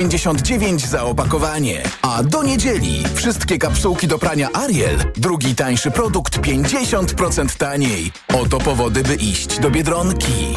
59 0.00 0.86
za 0.86 1.04
opakowanie. 1.04 1.82
A 2.02 2.22
do 2.22 2.42
niedzieli 2.42 3.04
wszystkie 3.14 3.58
kapsułki 3.58 4.08
do 4.08 4.18
prania 4.18 4.48
Ariel. 4.52 4.98
Drugi 5.16 5.54
tańszy 5.54 5.90
produkt 5.90 6.38
50% 6.38 7.56
taniej. 7.56 8.12
Oto 8.34 8.58
powody, 8.58 9.02
by 9.02 9.14
iść 9.14 9.58
do 9.58 9.70
Biedronki. 9.70 10.56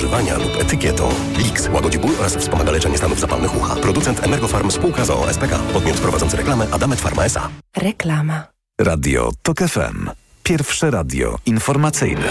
lub 0.37 0.61
etykietą. 0.61 1.09
Lix 1.37 1.69
łagodzi 1.73 1.99
ból 1.99 2.11
oraz 2.19 2.35
wspomaga 2.35 2.71
leczenie 2.71 2.97
stanów 2.97 3.19
zapalnych 3.19 3.57
ucha. 3.57 3.75
Producent 3.75 4.23
Emergofarm 4.23 4.71
spółka 4.71 5.05
z 5.05 5.09
OSPK. 5.09 5.59
Podmiot 5.73 5.99
prowadzący 5.99 6.37
reklamę 6.37 6.67
Adamet 6.71 7.01
Pharma 7.01 7.25
S.A. 7.25 7.49
Reklama. 7.77 8.43
Radio 8.81 9.31
TOK 9.41 9.57
FM. 9.57 10.09
Pierwsze 10.43 10.91
radio 10.91 11.37
informacyjne. 11.45 12.29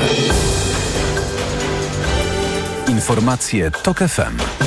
Informacje 2.88 3.70
TOK 3.70 3.98
FM. 3.98 4.59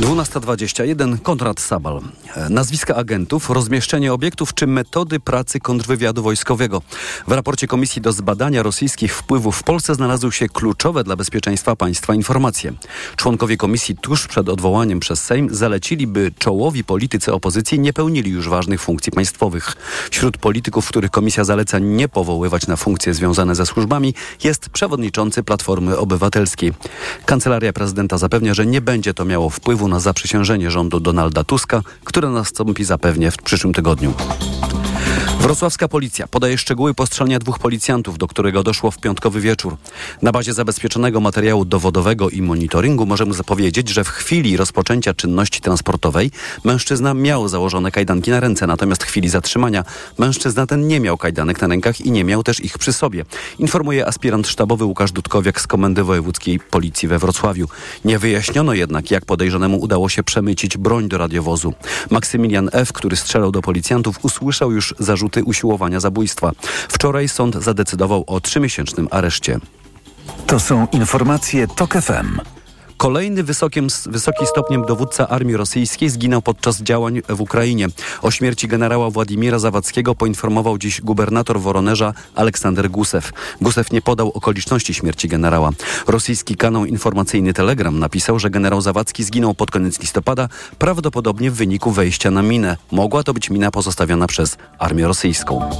12.21 0.00 1.18
Konrad 1.22 1.60
Sabal. 1.60 2.00
E, 2.36 2.48
Nazwiska 2.48 2.94
agentów, 2.94 3.50
rozmieszczenie 3.50 4.12
obiektów 4.12 4.54
czy 4.54 4.66
metody 4.66 5.20
pracy 5.20 5.60
kontrwywiadu 5.60 6.22
wojskowego. 6.22 6.82
W 7.26 7.32
raporcie 7.32 7.66
Komisji 7.66 8.02
do 8.02 8.12
zbadania 8.12 8.62
rosyjskich 8.62 9.14
wpływów 9.14 9.56
w 9.56 9.62
Polsce 9.62 9.94
znalazły 9.94 10.32
się 10.32 10.48
kluczowe 10.48 11.04
dla 11.04 11.16
bezpieczeństwa 11.16 11.76
państwa 11.76 12.14
informacje. 12.14 12.72
Członkowie 13.16 13.56
komisji 13.56 13.96
tuż 13.96 14.26
przed 14.26 14.48
odwołaniem 14.48 15.00
przez 15.00 15.24
Sejm 15.24 15.54
zalecili, 15.54 16.06
by 16.06 16.32
czołowi 16.38 16.84
politycy 16.84 17.32
opozycji 17.32 17.80
nie 17.80 17.92
pełnili 17.92 18.30
już 18.30 18.48
ważnych 18.48 18.80
funkcji 18.80 19.12
państwowych. 19.12 19.76
Wśród 20.10 20.36
polityków, 20.36 20.88
których 20.88 21.10
komisja 21.10 21.44
zaleca 21.44 21.78
nie 21.78 22.08
powoływać 22.08 22.66
na 22.66 22.76
funkcje 22.76 23.14
związane 23.14 23.54
ze 23.54 23.66
służbami, 23.66 24.14
jest 24.44 24.70
przewodniczący 24.70 25.42
Platformy 25.42 25.98
Obywatelskiej. 25.98 26.72
Kancelaria 27.26 27.72
prezydenta 27.72 28.18
zapewnia, 28.18 28.54
że 28.54 28.66
nie 28.66 28.80
będzie 28.80 29.14
to 29.14 29.24
miało 29.24 29.50
wpływu 29.50 29.87
na 29.88 30.00
zaprzysiężenie 30.00 30.70
rządu 30.70 31.00
Donalda 31.00 31.44
Tuska, 31.44 31.82
które 32.04 32.30
nastąpi 32.30 32.84
zapewnie 32.84 33.30
w 33.30 33.36
przyszłym 33.36 33.74
tygodniu. 33.74 34.14
Wrocławska 35.38 35.88
policja 35.88 36.26
podaje 36.26 36.58
szczegóły 36.58 36.94
postrzelenia 36.94 37.38
dwóch 37.38 37.58
policjantów, 37.58 38.18
do 38.18 38.26
którego 38.26 38.62
doszło 38.62 38.90
w 38.90 38.98
piątkowy 38.98 39.40
wieczór. 39.40 39.76
Na 40.22 40.32
bazie 40.32 40.52
zabezpieczonego 40.52 41.20
materiału 41.20 41.64
dowodowego 41.64 42.30
i 42.30 42.42
monitoringu 42.42 43.06
możemy 43.06 43.34
zapowiedzieć, 43.34 43.88
że 43.88 44.04
w 44.04 44.08
chwili 44.08 44.56
rozpoczęcia 44.56 45.14
czynności 45.14 45.60
transportowej 45.60 46.30
mężczyzna 46.64 47.14
miał 47.14 47.48
założone 47.48 47.90
kajdanki 47.90 48.30
na 48.30 48.40
ręce, 48.40 48.66
natomiast 48.66 49.04
w 49.04 49.06
chwili 49.06 49.28
zatrzymania 49.28 49.84
mężczyzna 50.18 50.66
ten 50.66 50.86
nie 50.86 51.00
miał 51.00 51.18
kajdanek 51.18 51.60
na 51.60 51.68
rękach 51.68 52.00
i 52.00 52.10
nie 52.10 52.24
miał 52.24 52.42
też 52.42 52.64
ich 52.64 52.78
przy 52.78 52.92
sobie. 52.92 53.24
Informuje 53.58 54.06
aspirant 54.06 54.48
sztabowy 54.48 54.84
Łukasz 54.84 55.12
Dudkowiak 55.12 55.60
z 55.60 55.66
Komendy 55.66 56.04
Wojewódzkiej 56.04 56.60
Policji 56.60 57.08
we 57.08 57.18
Wrocławiu. 57.18 57.68
Nie 58.04 58.18
wyjaśniono 58.18 58.74
jednak, 58.74 59.10
jak 59.10 59.24
podejrzanemu 59.24 59.80
udało 59.80 60.08
się 60.08 60.22
przemycić 60.22 60.76
broń 60.76 61.08
do 61.08 61.18
radiowozu. 61.18 61.74
Maksymilian 62.10 62.70
F., 62.72 62.92
który 62.92 63.16
strzelał 63.16 63.52
do 63.52 63.62
policjantów, 63.62 64.18
usłyszał 64.22 64.72
już 64.72 64.94
zarzuty 65.28 65.44
usiłowania 65.44 66.00
zabójstwa. 66.00 66.52
Wczoraj 66.88 67.28
sąd 67.28 67.54
zadecydował 67.54 68.24
o 68.26 68.40
trzymiesięcznym 68.40 69.08
areszcie. 69.10 69.58
To 70.46 70.60
są 70.60 70.86
informacje 70.92 71.66
TOK 71.68 71.92
FM. 71.92 72.57
Kolejny 72.98 73.42
wysokim, 73.42 73.86
wysoki 74.06 74.46
stopniem 74.46 74.84
dowódca 74.84 75.28
armii 75.28 75.56
rosyjskiej 75.56 76.10
zginął 76.10 76.42
podczas 76.42 76.82
działań 76.82 77.20
w 77.28 77.40
Ukrainie. 77.40 77.86
O 78.22 78.30
śmierci 78.30 78.68
generała 78.68 79.10
Władimira 79.10 79.58
Zawadzkiego 79.58 80.14
poinformował 80.14 80.78
dziś 80.78 81.00
gubernator 81.00 81.60
Woronerza 81.60 82.14
Aleksander 82.34 82.90
Gusew. 82.90 83.32
Gusew 83.60 83.92
nie 83.92 84.02
podał 84.02 84.28
okoliczności 84.28 84.94
śmierci 84.94 85.28
generała. 85.28 85.70
Rosyjski 86.06 86.56
kanał 86.56 86.84
informacyjny 86.84 87.52
Telegram 87.52 87.98
napisał, 87.98 88.38
że 88.38 88.50
generał 88.50 88.80
Zawadzki 88.80 89.24
zginął 89.24 89.54
pod 89.54 89.70
koniec 89.70 90.00
listopada, 90.00 90.48
prawdopodobnie 90.78 91.50
w 91.50 91.54
wyniku 91.54 91.90
wejścia 91.90 92.30
na 92.30 92.42
minę. 92.42 92.76
Mogła 92.92 93.22
to 93.22 93.34
być 93.34 93.50
mina 93.50 93.70
pozostawiona 93.70 94.26
przez 94.26 94.56
armię 94.78 95.06
rosyjską. 95.06 95.70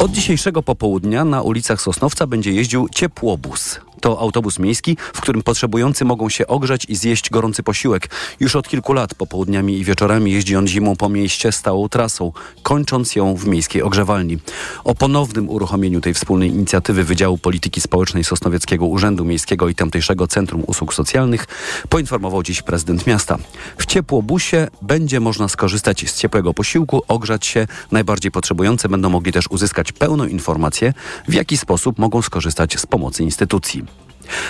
Od 0.00 0.10
dzisiejszego 0.10 0.62
popołudnia 0.62 1.24
na 1.24 1.42
ulicach 1.42 1.80
Sosnowca 1.80 2.26
będzie 2.26 2.52
jeździł 2.52 2.88
ciepłobus. 2.88 3.80
To 4.00 4.20
autobus 4.20 4.58
miejski, 4.58 4.96
w 5.14 5.20
którym 5.20 5.42
potrzebujący 5.42 6.04
mogą 6.04 6.28
się 6.28 6.46
ogrzać 6.46 6.84
i 6.88 6.96
zjeść 6.96 7.30
gorący 7.30 7.62
posiłek. 7.62 8.10
Już 8.40 8.56
od 8.56 8.68
kilku 8.68 8.92
lat 8.92 9.14
popołudniami 9.14 9.78
i 9.78 9.84
wieczorami 9.84 10.32
jeździ 10.32 10.56
on 10.56 10.68
zimą 10.68 10.96
po 10.96 11.08
mieście 11.08 11.52
stałą 11.52 11.88
trasą, 11.88 12.32
kończąc 12.62 13.16
ją 13.16 13.34
w 13.36 13.46
miejskiej 13.46 13.82
ogrzewalni. 13.82 14.38
O 14.84 14.94
ponownym 14.94 15.48
uruchomieniu 15.48 16.00
tej 16.00 16.14
wspólnej 16.14 16.48
inicjatywy 16.48 17.04
Wydziału 17.04 17.38
Polityki 17.38 17.80
Społecznej 17.80 18.24
Sosnowieckiego 18.24 18.86
Urzędu 18.86 19.24
Miejskiego 19.24 19.68
i 19.68 19.74
tamtejszego 19.74 20.26
Centrum 20.26 20.64
Usług 20.66 20.94
Socjalnych 20.94 21.46
poinformował 21.88 22.42
dziś 22.42 22.62
prezydent 22.62 23.06
miasta. 23.06 23.38
W 23.78 23.86
ciepłobusie 23.86 24.68
będzie 24.82 25.20
można 25.20 25.48
skorzystać 25.48 26.10
z 26.10 26.16
ciepłego 26.18 26.54
posiłku, 26.54 27.02
ogrzać 27.08 27.46
się. 27.46 27.66
Najbardziej 27.92 28.30
potrzebujący 28.30 28.88
będą 28.88 29.10
mogli 29.10 29.32
też 29.32 29.44
uzyskać 29.50 29.61
pełną 29.98 30.24
informację, 30.24 30.92
w 31.28 31.34
jaki 31.34 31.56
sposób 31.56 31.98
mogą 31.98 32.22
skorzystać 32.22 32.80
z 32.80 32.86
pomocy 32.86 33.22
instytucji. 33.22 33.84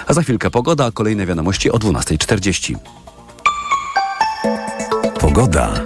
A 0.07 0.13
za 0.13 0.23
chwilkę 0.23 0.51
pogoda, 0.51 0.91
kolejne 0.91 1.27
wiadomości 1.27 1.71
o 1.71 1.77
12.40. 1.77 2.77
Pogoda. 5.21 5.85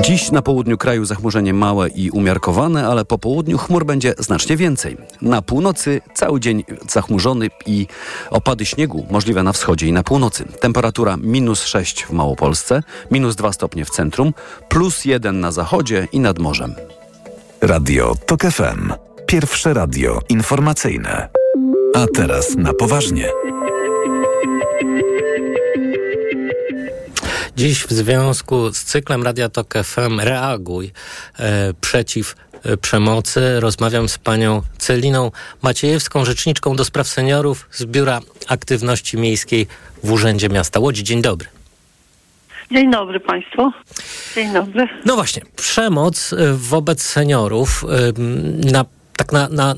Dziś 0.00 0.30
na 0.30 0.42
południu 0.42 0.78
kraju 0.78 1.04
zachmurzenie 1.04 1.54
małe 1.54 1.88
i 1.88 2.10
umiarkowane, 2.10 2.86
ale 2.86 3.04
po 3.04 3.18
południu 3.18 3.58
chmur 3.58 3.86
będzie 3.86 4.14
znacznie 4.18 4.56
więcej. 4.56 4.96
Na 5.22 5.42
północy 5.42 6.00
cały 6.14 6.40
dzień 6.40 6.64
zachmurzony 6.88 7.48
i 7.66 7.86
opady 8.30 8.66
śniegu 8.66 9.06
możliwe 9.10 9.42
na 9.42 9.52
wschodzie 9.52 9.86
i 9.86 9.92
na 9.92 10.02
północy. 10.02 10.44
Temperatura 10.60 11.16
minus 11.16 11.64
6 11.64 12.04
w 12.04 12.10
Małopolsce, 12.10 12.82
minus 13.10 13.36
2 13.36 13.52
stopnie 13.52 13.84
w 13.84 13.90
centrum, 13.90 14.34
plus 14.68 15.04
1 15.04 15.40
na 15.40 15.52
zachodzie 15.52 16.08
i 16.12 16.20
nad 16.20 16.38
morzem. 16.38 16.74
Radio 17.66 18.14
TOK 18.26 18.42
FM. 18.42 18.92
Pierwsze 19.26 19.74
radio 19.74 20.20
informacyjne. 20.28 21.28
A 21.94 22.06
teraz 22.14 22.56
na 22.56 22.74
poważnie. 22.74 23.28
Dziś 27.56 27.86
w 27.86 27.92
związku 27.92 28.72
z 28.72 28.84
cyklem 28.84 29.22
Radia 29.22 29.48
Tok 29.48 29.74
FM 29.84 30.20
Reaguj 30.20 30.92
e, 31.38 31.74
przeciw 31.80 32.36
e, 32.62 32.76
przemocy 32.76 33.60
rozmawiam 33.60 34.08
z 34.08 34.18
panią 34.18 34.62
Celiną 34.78 35.30
Maciejewską, 35.62 36.24
rzeczniczką 36.24 36.76
do 36.76 36.84
spraw 36.84 37.08
seniorów 37.08 37.68
z 37.70 37.84
Biura 37.84 38.20
Aktywności 38.48 39.16
Miejskiej 39.16 39.66
w 40.02 40.12
Urzędzie 40.12 40.48
Miasta 40.48 40.80
Łodzi. 40.80 41.04
Dzień 41.04 41.22
dobry. 41.22 41.53
Dzień 42.74 42.90
dobry 42.90 43.20
Państwu. 43.20 43.72
Dzień 44.34 44.52
dobry. 44.52 44.88
No 45.04 45.14
właśnie, 45.14 45.42
przemoc 45.56 46.32
e, 46.32 46.36
wobec 46.52 47.02
seniorów 47.02 47.84
e, 47.84 48.12
na 48.72 48.84
tak 49.16 49.32
na, 49.32 49.48
na, 49.48 49.74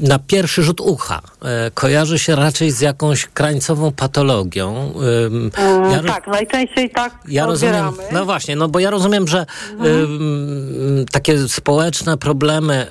na 0.00 0.18
pierwszy 0.18 0.62
rzut 0.62 0.80
ucha 0.80 1.20
e, 1.42 1.70
kojarzy 1.70 2.18
się 2.18 2.36
raczej 2.36 2.70
z 2.70 2.80
jakąś 2.80 3.26
krańcową 3.26 3.92
patologią. 3.92 4.94
Mm, 5.26 5.50
ja, 5.92 6.02
tak, 6.02 6.26
najczęściej 6.26 6.90
tak 6.90 7.14
ja 7.28 7.46
rozumiem, 7.46 7.92
No 8.12 8.24
właśnie, 8.24 8.56
no 8.56 8.68
bo 8.68 8.78
ja 8.78 8.90
rozumiem, 8.90 9.28
że 9.28 9.46
mhm. 9.70 11.06
takie 11.12 11.48
społeczne 11.48 12.18
problemy 12.18 12.86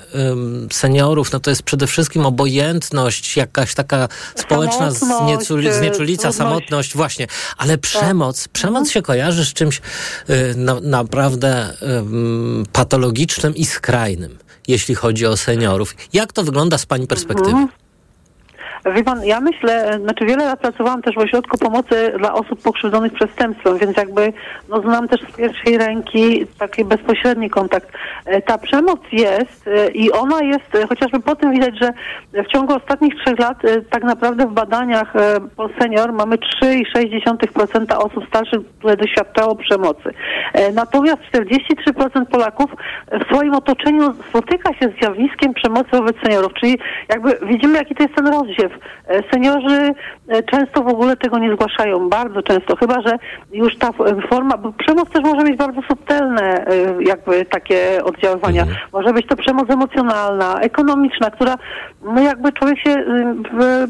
seniorów, 0.72 1.32
no 1.32 1.40
to 1.40 1.50
jest 1.50 1.62
przede 1.62 1.86
wszystkim 1.86 2.26
obojętność, 2.26 3.36
jakaś 3.36 3.74
taka 3.74 4.08
społeczna 4.34 4.90
znieculi, 4.90 5.72
znieczulica, 5.72 6.22
trudność. 6.22 6.38
samotność, 6.38 6.94
właśnie. 6.94 7.26
Ale 7.56 7.78
przemoc, 7.78 8.42
tak. 8.42 8.52
przemoc 8.52 8.78
mhm. 8.78 8.92
się 8.92 9.02
kojarzy 9.02 9.44
z 9.44 9.52
czymś 9.52 9.80
y, 10.30 10.54
na, 10.56 10.80
naprawdę 10.80 11.74
patologicznym 12.72 13.54
i 13.54 13.64
skrajnym 13.64 14.43
jeśli 14.68 14.94
chodzi 14.94 15.26
o 15.26 15.36
seniorów. 15.36 15.96
Jak 16.12 16.32
to 16.32 16.44
wygląda 16.44 16.78
z 16.78 16.86
Pani 16.86 17.06
perspektywy? 17.06 17.50
Mhm. 17.50 17.83
Wie 18.92 19.04
pan, 19.04 19.24
ja 19.24 19.40
myślę, 19.40 19.98
znaczy 20.00 20.24
wiele 20.26 20.44
lat 20.44 20.60
pracowałam 20.60 21.02
też 21.02 21.14
w 21.14 21.18
ośrodku 21.18 21.58
pomocy 21.58 22.12
dla 22.18 22.34
osób 22.34 22.62
pokrzywdzonych 22.62 23.12
przestępstwem, 23.12 23.78
więc 23.78 23.96
jakby 23.96 24.32
no, 24.68 24.80
znam 24.80 25.08
też 25.08 25.20
z 25.20 25.36
pierwszej 25.36 25.78
ręki 25.78 26.46
taki 26.58 26.84
bezpośredni 26.84 27.50
kontakt. 27.50 27.88
Ta 28.46 28.58
przemoc 28.58 29.00
jest 29.12 29.70
i 29.94 30.12
ona 30.12 30.42
jest, 30.42 30.88
chociażby 30.88 31.20
po 31.20 31.36
tym 31.36 31.52
widać, 31.52 31.78
że 31.78 31.92
w 32.44 32.46
ciągu 32.52 32.74
ostatnich 32.74 33.14
trzech 33.14 33.38
lat 33.38 33.58
tak 33.90 34.04
naprawdę 34.04 34.46
w 34.46 34.52
badaniach 34.52 35.12
po 35.56 35.68
senior 35.80 36.12
mamy 36.12 36.36
3,6% 36.36 37.96
osób 37.96 38.26
starszych, 38.28 38.60
które 38.78 38.96
doświadczało 38.96 39.56
przemocy. 39.56 40.10
Natomiast 40.74 41.22
43% 41.32 42.26
Polaków 42.26 42.70
w 43.12 43.24
swoim 43.24 43.54
otoczeniu 43.54 44.14
spotyka 44.28 44.74
się 44.74 44.88
z 44.88 44.98
zjawiskiem 44.98 45.54
przemocy 45.54 45.90
wobec 45.92 46.16
seniorów, 46.22 46.52
czyli 46.60 46.78
jakby 47.08 47.38
widzimy, 47.46 47.78
jaki 47.78 47.94
to 47.94 48.02
jest 48.02 48.14
ten 48.14 48.26
rozziew. 48.26 48.73
E, 49.08 49.22
seniorzy 49.32 49.94
e, 50.28 50.42
często 50.42 50.82
w 50.82 50.88
ogóle 50.88 51.16
tego 51.16 51.38
nie 51.38 51.52
zgłaszają, 51.52 52.08
bardzo 52.08 52.42
często, 52.42 52.76
chyba 52.76 53.00
że 53.06 53.18
już 53.52 53.78
ta 53.78 53.90
forma, 54.30 54.56
bo 54.56 54.72
przemoc 54.72 55.10
też 55.10 55.22
może 55.24 55.44
mieć 55.44 55.56
bardzo 55.56 55.80
subtelne 55.88 56.66
e, 56.66 56.72
jakby 57.00 57.44
takie 57.44 58.04
oddziaływania. 58.04 58.62
Mhm. 58.62 58.78
Może 58.92 59.12
być 59.12 59.26
to 59.26 59.36
przemoc 59.36 59.70
emocjonalna, 59.70 60.60
ekonomiczna, 60.60 61.30
która 61.30 61.54
no 62.02 62.22
jakby 62.22 62.52
człowiek 62.52 62.78
się 62.78 63.04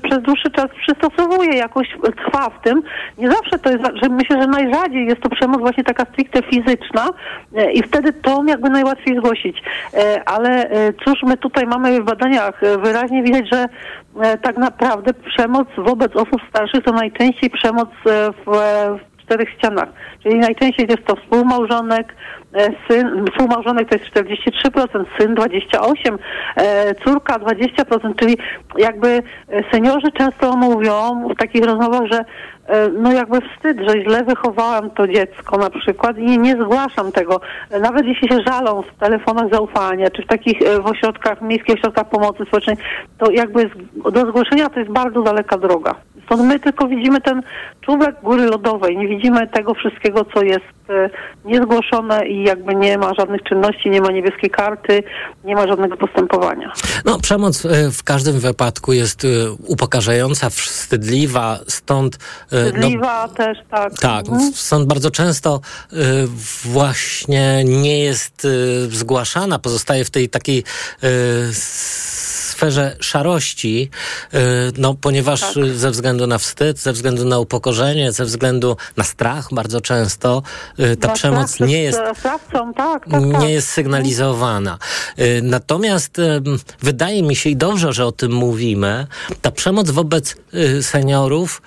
przez 0.02 0.22
dłuższy 0.22 0.50
czas 0.50 0.66
przystosowuje, 0.82 1.56
jakoś 1.56 1.88
trwa 2.24 2.50
w 2.50 2.64
tym. 2.64 2.82
Nie 3.18 3.30
zawsze 3.30 3.58
to 3.58 3.70
jest, 3.70 3.84
że 4.02 4.08
myślę, 4.08 4.42
że 4.42 4.48
najrzadziej 4.48 5.06
jest 5.06 5.20
to 5.20 5.28
przemoc 5.28 5.60
właśnie 5.60 5.84
taka 5.84 6.04
stricte 6.12 6.42
fizyczna 6.42 7.06
i 7.72 7.82
wtedy 7.82 8.12
to 8.12 8.42
jakby 8.46 8.70
najłatwiej 8.70 9.16
zgłosić. 9.16 9.62
Ale 10.26 10.70
cóż 11.04 11.22
my 11.22 11.36
tutaj 11.36 11.66
mamy 11.66 12.00
w 12.00 12.04
badaniach 12.04 12.60
wyraźnie 12.82 13.22
widać, 13.22 13.48
że 13.52 13.66
tak 14.42 14.56
naprawdę 14.56 15.14
przemoc 15.14 15.68
wobec 15.76 16.16
osób 16.16 16.40
starszych 16.48 16.84
to 16.84 16.92
najczęściej 16.92 17.50
przemoc 17.50 17.88
e, 18.06 18.30
w, 18.32 18.56
w 19.16 19.22
czterech 19.22 19.50
ścianach. 19.50 19.88
Czyli 20.22 20.38
najczęściej 20.38 20.86
jest 20.90 21.06
to 21.06 21.16
współmałżonek, 21.16 22.14
e, 22.54 22.68
syn, 22.88 23.24
współmałżonek 23.30 23.88
to 23.88 23.96
jest 23.96 24.10
43%, 24.10 25.04
syn 25.18 25.34
28%, 25.34 26.18
córka 27.04 27.38
20%, 27.38 28.14
czyli 28.16 28.36
jakby 28.78 29.22
seniorzy 29.72 30.12
często 30.18 30.56
mówią 30.56 31.28
w 31.28 31.38
takich 31.38 31.64
rozmowach, 31.64 32.06
że 32.12 32.18
E, 32.18 32.53
no 32.98 33.12
jakby 33.12 33.38
wstyd, 33.40 33.78
że 33.88 34.02
źle 34.02 34.24
wychowałam 34.24 34.90
to 34.90 35.08
dziecko 35.08 35.58
na 35.58 35.70
przykład 35.70 36.18
i 36.18 36.38
nie 36.38 36.52
zgłaszam 36.52 37.12
tego. 37.12 37.40
Nawet 37.80 38.06
jeśli 38.06 38.28
się 38.28 38.38
żalą 38.46 38.82
w 38.82 39.00
telefonach 39.00 39.50
zaufania, 39.52 40.10
czy 40.10 40.22
w 40.22 40.26
takich 40.26 40.62
e, 40.62 40.80
w 40.80 40.86
ośrodkach, 40.86 41.42
miejskich 41.42 41.74
ośrodkach 41.74 42.08
pomocy 42.08 42.44
społecznej, 42.44 42.76
to 43.18 43.30
jakby 43.30 43.70
do 44.12 44.20
zgłoszenia 44.20 44.68
to 44.68 44.80
jest 44.80 44.92
bardzo 44.92 45.22
daleka 45.22 45.58
droga. 45.58 45.94
Stąd 46.26 46.42
my 46.42 46.60
tylko 46.60 46.88
widzimy 46.88 47.20
ten 47.20 47.42
czubek 47.80 48.16
góry 48.22 48.44
lodowej, 48.44 48.96
nie 48.96 49.08
widzimy 49.08 49.48
tego 49.48 49.74
wszystkiego, 49.74 50.24
co 50.34 50.42
jest 50.42 50.64
e, 50.90 51.10
niezgłoszone 51.44 52.28
i 52.28 52.44
jakby 52.44 52.74
nie 52.74 52.98
ma 52.98 53.14
żadnych 53.14 53.42
czynności, 53.42 53.90
nie 53.90 54.00
ma 54.00 54.10
niebieskiej 54.10 54.50
karty, 54.50 55.02
nie 55.44 55.54
ma 55.54 55.66
żadnego 55.66 55.96
postępowania. 55.96 56.72
No, 57.04 57.18
przemoc 57.18 57.66
w 57.98 58.02
każdym 58.04 58.38
wypadku 58.40 58.92
jest 58.92 59.26
upokarzająca, 59.66 60.50
wstydliwa, 60.50 61.58
stąd 61.66 62.18
E, 62.53 62.53
Wstydliwa 62.54 63.26
no, 63.26 63.34
też, 63.34 63.58
tak. 63.70 63.94
Tak, 63.94 64.28
mhm. 64.28 64.52
sąd 64.54 64.86
bardzo 64.86 65.10
często 65.10 65.60
y, 65.92 65.96
właśnie 66.64 67.64
nie 67.64 67.98
jest 67.98 68.44
y, 68.44 68.88
zgłaszana, 68.90 69.58
pozostaje 69.58 70.04
w 70.04 70.10
tej 70.10 70.28
takiej 70.28 70.64
y, 71.04 71.54
sferze 72.54 72.96
szarości, 73.00 73.90
no 74.78 74.94
ponieważ 74.94 75.40
tak. 75.40 75.52
ze 75.74 75.90
względu 75.90 76.26
na 76.26 76.38
wstyd, 76.38 76.78
ze 76.78 76.92
względu 76.92 77.24
na 77.24 77.38
upokorzenie, 77.38 78.12
ze 78.12 78.24
względu 78.24 78.76
na 78.96 79.04
strach 79.04 79.48
bardzo 79.54 79.80
często 79.80 80.42
ta 81.00 81.08
na 81.08 81.14
przemoc 81.14 81.60
nie 81.60 81.82
jest, 81.82 81.98
sprawcą, 82.18 82.74
tak, 82.74 83.08
tak, 83.10 83.24
nie 83.24 83.32
tak. 83.32 83.48
jest 83.48 83.68
sygnalizowana. 83.68 84.78
Natomiast 85.42 86.20
wydaje 86.82 87.22
mi 87.22 87.36
się 87.36 87.50
i 87.50 87.56
dobrze, 87.56 87.92
że 87.92 88.06
o 88.06 88.12
tym 88.12 88.32
mówimy, 88.32 89.06
ta 89.42 89.50
przemoc 89.50 89.90
wobec 89.90 90.36
seniorów 90.80 91.62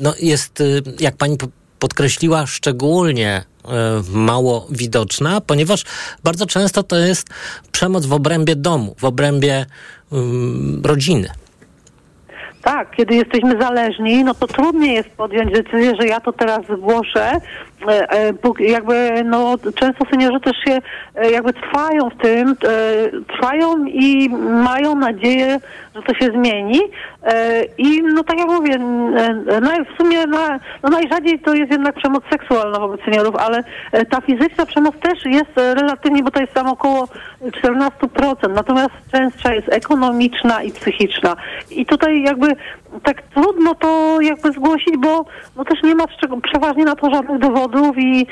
no 0.00 0.14
jest, 0.20 0.60
y, 0.60 0.82
jak 1.00 1.16
pani 1.16 1.36
podkreśliła, 1.78 2.46
szczególnie 2.46 3.44
y, 3.64 3.68
mało 4.10 4.66
widoczna, 4.70 5.40
ponieważ 5.40 5.84
bardzo 6.24 6.46
często 6.46 6.82
to 6.82 6.96
jest 6.96 7.28
przemoc 7.72 8.06
w 8.06 8.12
obrębie 8.12 8.56
domu, 8.56 8.94
w 8.98 9.04
obrębie 9.04 9.66
rodziny. 10.82 11.30
Tak, 12.68 12.90
kiedy 12.90 13.14
jesteśmy 13.14 13.60
zależni, 13.60 14.24
no 14.24 14.34
to 14.34 14.46
trudniej 14.46 14.94
jest 14.94 15.10
podjąć 15.10 15.52
decyzję, 15.52 15.92
że 16.00 16.06
ja 16.06 16.20
to 16.20 16.32
teraz 16.32 16.60
zgłoszę. 16.66 17.40
E, 17.86 18.12
e, 18.12 18.32
jakby, 18.58 19.24
no, 19.24 19.56
często 19.74 20.04
seniorzy 20.10 20.40
też 20.40 20.56
się 20.64 20.78
e, 21.14 21.30
jakby 21.30 21.52
trwają 21.52 22.10
w 22.10 22.22
tym, 22.22 22.56
trwają 23.26 23.84
i 23.86 24.28
mają 24.64 24.94
nadzieję, 24.94 25.60
że 25.94 26.02
to 26.02 26.14
się 26.14 26.32
zmieni. 26.32 26.80
I 27.78 28.02
no 28.02 28.24
tak 28.24 28.38
jak 28.38 28.48
mówię, 28.48 28.78
no, 29.62 29.70
w 29.94 30.02
sumie 30.02 30.26
na, 30.26 30.60
no, 30.82 30.88
najrzadziej 30.88 31.38
to 31.38 31.54
jest 31.54 31.72
jednak 31.72 31.94
przemoc 31.94 32.24
seksualna 32.30 32.78
wobec 32.78 33.00
seniorów, 33.04 33.36
ale 33.36 33.64
ta 34.10 34.20
fizyczna 34.20 34.66
przemoc 34.66 34.94
też 35.02 35.24
jest 35.24 35.50
relatywnie, 35.56 36.22
bo 36.22 36.30
to 36.30 36.40
jest 36.40 36.52
tam 36.54 36.66
około 36.66 37.08
14%, 37.42 38.54
natomiast 38.54 38.90
częstsza 39.12 39.54
jest 39.54 39.68
ekonomiczna 39.68 40.62
i 40.62 40.72
psychiczna. 40.72 41.36
I 41.70 41.86
tutaj 41.86 42.22
jakby 42.22 42.56
tak 43.02 43.22
trudno 43.22 43.74
to 43.74 44.20
jakby 44.20 44.52
zgłosić, 44.52 44.96
bo 44.96 45.24
no 45.56 45.64
też 45.64 45.82
nie 45.82 45.94
ma 45.94 46.04
przeważnie 46.42 46.84
na 46.84 46.96
to 46.96 47.10
żadnych 47.10 47.38
dowodów 47.38 47.98
i 47.98 48.26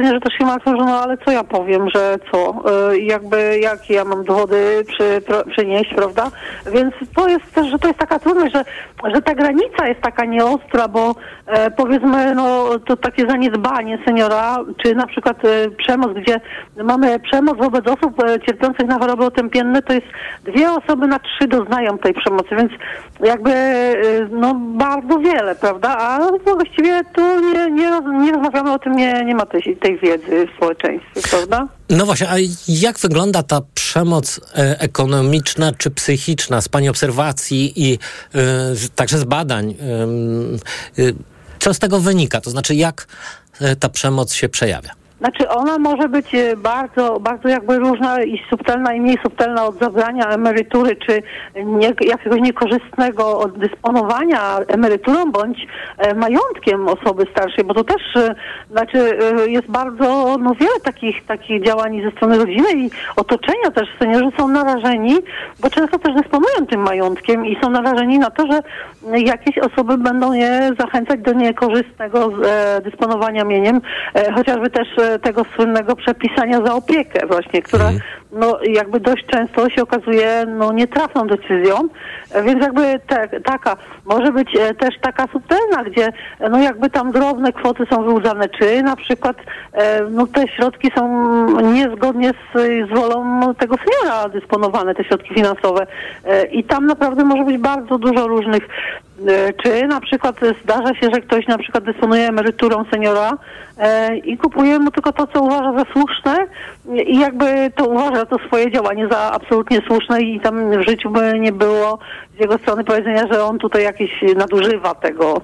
e, 0.00 0.06
że 0.12 0.20
też 0.20 0.34
się 0.38 0.44
martwią, 0.44 0.70
że 0.70 0.84
no 0.84 1.00
ale 1.02 1.18
co 1.18 1.30
ja 1.30 1.44
powiem, 1.44 1.90
że 1.94 2.16
co, 2.32 2.62
e, 2.90 2.98
jakby 2.98 3.58
jakie 3.60 3.94
ja 3.94 4.04
mam 4.04 4.24
dowody 4.24 4.84
przy, 4.86 5.20
pro, 5.26 5.44
przynieść, 5.44 5.94
prawda? 5.94 6.30
Więc 6.72 6.94
to 7.14 7.28
jest 7.28 7.54
też, 7.54 7.66
że 7.66 7.78
to 7.78 7.88
jest 7.88 8.00
taka 8.00 8.18
trudność, 8.18 8.54
że, 8.54 8.64
że 9.14 9.22
ta 9.22 9.34
granica 9.34 9.86
jest 9.86 10.00
taka 10.00 10.24
nieostra, 10.24 10.88
bo 10.88 11.14
e, 11.46 11.70
powiedzmy, 11.70 12.34
no 12.34 12.78
to 12.78 12.96
takie 12.96 13.26
zaniedbanie 13.26 13.98
seniora, 14.06 14.56
czy 14.82 14.94
na 14.94 15.06
przykład 15.06 15.44
e, 15.44 15.70
przemoc, 15.70 16.12
gdzie 16.12 16.40
mamy 16.84 17.20
przemoc 17.20 17.58
wobec 17.58 17.86
osób 17.86 18.24
e, 18.24 18.40
cierpiących 18.40 18.86
na 18.86 18.98
choroby 18.98 19.24
otępienne, 19.24 19.82
to 19.82 19.92
jest 19.92 20.06
dwie 20.44 20.70
osoby 20.70 21.06
na 21.06 21.18
trzy 21.18 21.48
doznają 21.48 21.98
tej 21.98 22.14
przemocy, 22.14 22.48
więc 22.56 22.72
jakby 23.30 23.50
Y, 24.04 24.28
no 24.30 24.54
bardzo 24.54 25.18
wiele, 25.18 25.54
prawda? 25.54 25.98
A 25.98 26.18
właściwie 26.54 27.04
tu 27.14 27.40
nie, 27.40 27.70
nie, 27.70 27.90
nie 28.24 28.32
rozmawiamy 28.32 28.72
o 28.72 28.78
tym, 28.78 28.96
nie, 28.96 29.24
nie 29.24 29.34
ma 29.34 29.46
tej, 29.46 29.76
tej 29.76 29.98
wiedzy 29.98 30.46
w 30.52 30.56
społeczeństwie, 30.56 31.20
prawda? 31.30 31.68
No 31.90 32.06
właśnie, 32.06 32.28
a 32.30 32.34
jak 32.68 32.98
wygląda 32.98 33.42
ta 33.42 33.60
przemoc 33.74 34.40
e, 34.54 34.80
ekonomiczna 34.80 35.72
czy 35.72 35.90
psychiczna 35.90 36.60
z 36.60 36.68
Pani 36.68 36.88
obserwacji 36.88 37.72
i 37.76 37.98
e, 38.34 38.38
także 38.94 39.18
z 39.18 39.24
badań? 39.24 39.74
E, 40.98 41.02
co 41.58 41.74
z 41.74 41.78
tego 41.78 42.00
wynika? 42.00 42.40
To 42.40 42.50
znaczy, 42.50 42.74
jak 42.74 43.06
ta 43.80 43.88
przemoc 43.88 44.32
się 44.32 44.48
przejawia? 44.48 44.99
Znaczy 45.20 45.48
ona 45.48 45.78
może 45.78 46.08
być 46.08 46.34
e, 46.34 46.56
bardzo, 46.56 47.20
bardzo 47.20 47.48
jakby 47.48 47.78
różna 47.78 48.22
i 48.22 48.42
subtelna 48.50 48.94
i 48.94 49.00
mniej 49.00 49.18
subtelna 49.22 49.66
od 49.66 49.78
zabrania 49.78 50.26
emerytury, 50.26 50.96
czy 50.96 51.22
nie, 51.64 51.92
jakiegoś 52.00 52.40
niekorzystnego 52.40 53.50
dysponowania 53.56 54.58
emeryturą 54.68 55.32
bądź 55.32 55.66
e, 55.98 56.14
majątkiem 56.14 56.88
osoby 56.88 57.26
starszej, 57.30 57.64
bo 57.64 57.74
to 57.74 57.84
też 57.84 58.16
e, 58.16 58.34
znaczy 58.70 59.18
jest 59.46 59.70
bardzo 59.70 60.36
no, 60.38 60.54
wiele 60.54 60.80
takich, 60.84 61.26
takich 61.26 61.64
działań 61.64 62.02
ze 62.02 62.10
strony 62.10 62.38
rodziny 62.38 62.72
i 62.74 62.90
otoczenia 63.16 63.70
też. 63.74 63.88
Seniorzy 63.98 64.30
są 64.38 64.48
narażeni, 64.48 65.16
bo 65.60 65.70
często 65.70 65.98
też 65.98 66.14
dysponują 66.14 66.66
tym 66.70 66.80
majątkiem 66.80 67.46
i 67.46 67.56
są 67.62 67.70
narażeni 67.70 68.18
na 68.18 68.30
to, 68.30 68.46
że 68.52 68.62
jakieś 69.18 69.58
osoby 69.58 69.98
będą 69.98 70.32
je 70.32 70.70
zachęcać 70.78 71.20
do 71.20 71.32
niekorzystnego 71.32 72.32
dysponowania 72.84 73.44
mieniem, 73.44 73.80
chociażby 74.34 74.70
też 74.70 74.88
tego 75.18 75.42
słynnego 75.56 75.96
przepisania 75.96 76.66
za 76.66 76.74
opiekę 76.74 77.26
właśnie, 77.26 77.62
która 77.62 77.84
mhm. 77.84 78.00
No 78.32 78.58
jakby 78.62 79.00
dość 79.00 79.26
często 79.26 79.70
się 79.70 79.82
okazuje 79.82 80.46
no 80.46 80.72
nietrafną 80.72 81.26
decyzją, 81.26 81.88
więc 82.44 82.62
jakby 82.62 83.00
te, 83.06 83.40
taka, 83.40 83.76
może 84.04 84.32
być 84.32 84.56
e, 84.56 84.74
też 84.74 84.94
taka 85.00 85.26
subtelna, 85.32 85.84
gdzie 85.84 86.12
no 86.50 86.58
jakby 86.58 86.90
tam 86.90 87.12
drobne 87.12 87.52
kwoty 87.52 87.86
są 87.90 88.04
wyłudzane, 88.04 88.48
czy 88.48 88.82
na 88.82 88.96
przykład 88.96 89.36
e, 89.72 90.00
no 90.10 90.26
te 90.26 90.48
środki 90.48 90.90
są 90.96 91.62
niezgodnie 91.72 92.30
z, 92.30 92.58
z 92.88 92.98
wolą 92.98 93.40
tego 93.54 93.76
seniora 93.76 94.28
dysponowane, 94.28 94.94
te 94.94 95.04
środki 95.04 95.34
finansowe. 95.34 95.86
E, 96.24 96.44
i 96.44 96.64
tam 96.64 96.86
naprawdę 96.86 97.24
może 97.24 97.44
być 97.44 97.58
bardzo 97.58 97.98
dużo 97.98 98.26
różnych 98.26 98.68
czy 99.62 99.86
na 99.86 100.00
przykład 100.00 100.36
zdarza 100.64 100.94
się, 100.94 101.08
że 101.14 101.20
ktoś 101.20 101.46
na 101.46 101.58
przykład 101.58 101.84
dysponuje 101.84 102.28
emeryturą 102.28 102.84
seniora 102.90 103.30
i 104.24 104.38
kupuje 104.38 104.78
mu 104.78 104.90
tylko 104.90 105.12
to, 105.12 105.26
co 105.26 105.42
uważa 105.42 105.72
za 105.72 105.84
słuszne 105.92 106.36
i 107.06 107.18
jakby 107.18 107.70
to 107.76 107.84
uważa 107.84 108.19
za 108.20 108.26
to 108.26 108.38
swoje 108.46 108.70
działanie 108.70 109.08
za 109.10 109.18
absolutnie 109.18 109.80
słuszne 109.86 110.22
i 110.22 110.40
tam 110.40 110.70
w 110.70 110.88
życiu 110.88 111.10
by 111.10 111.38
nie 111.38 111.52
było 111.52 111.98
z 112.36 112.40
jego 112.40 112.58
strony 112.58 112.84
powiedzenia, 112.84 113.26
że 113.32 113.44
on 113.44 113.58
tutaj 113.58 113.82
jakieś 113.82 114.10
nadużywa 114.36 114.94
tego, 114.94 115.40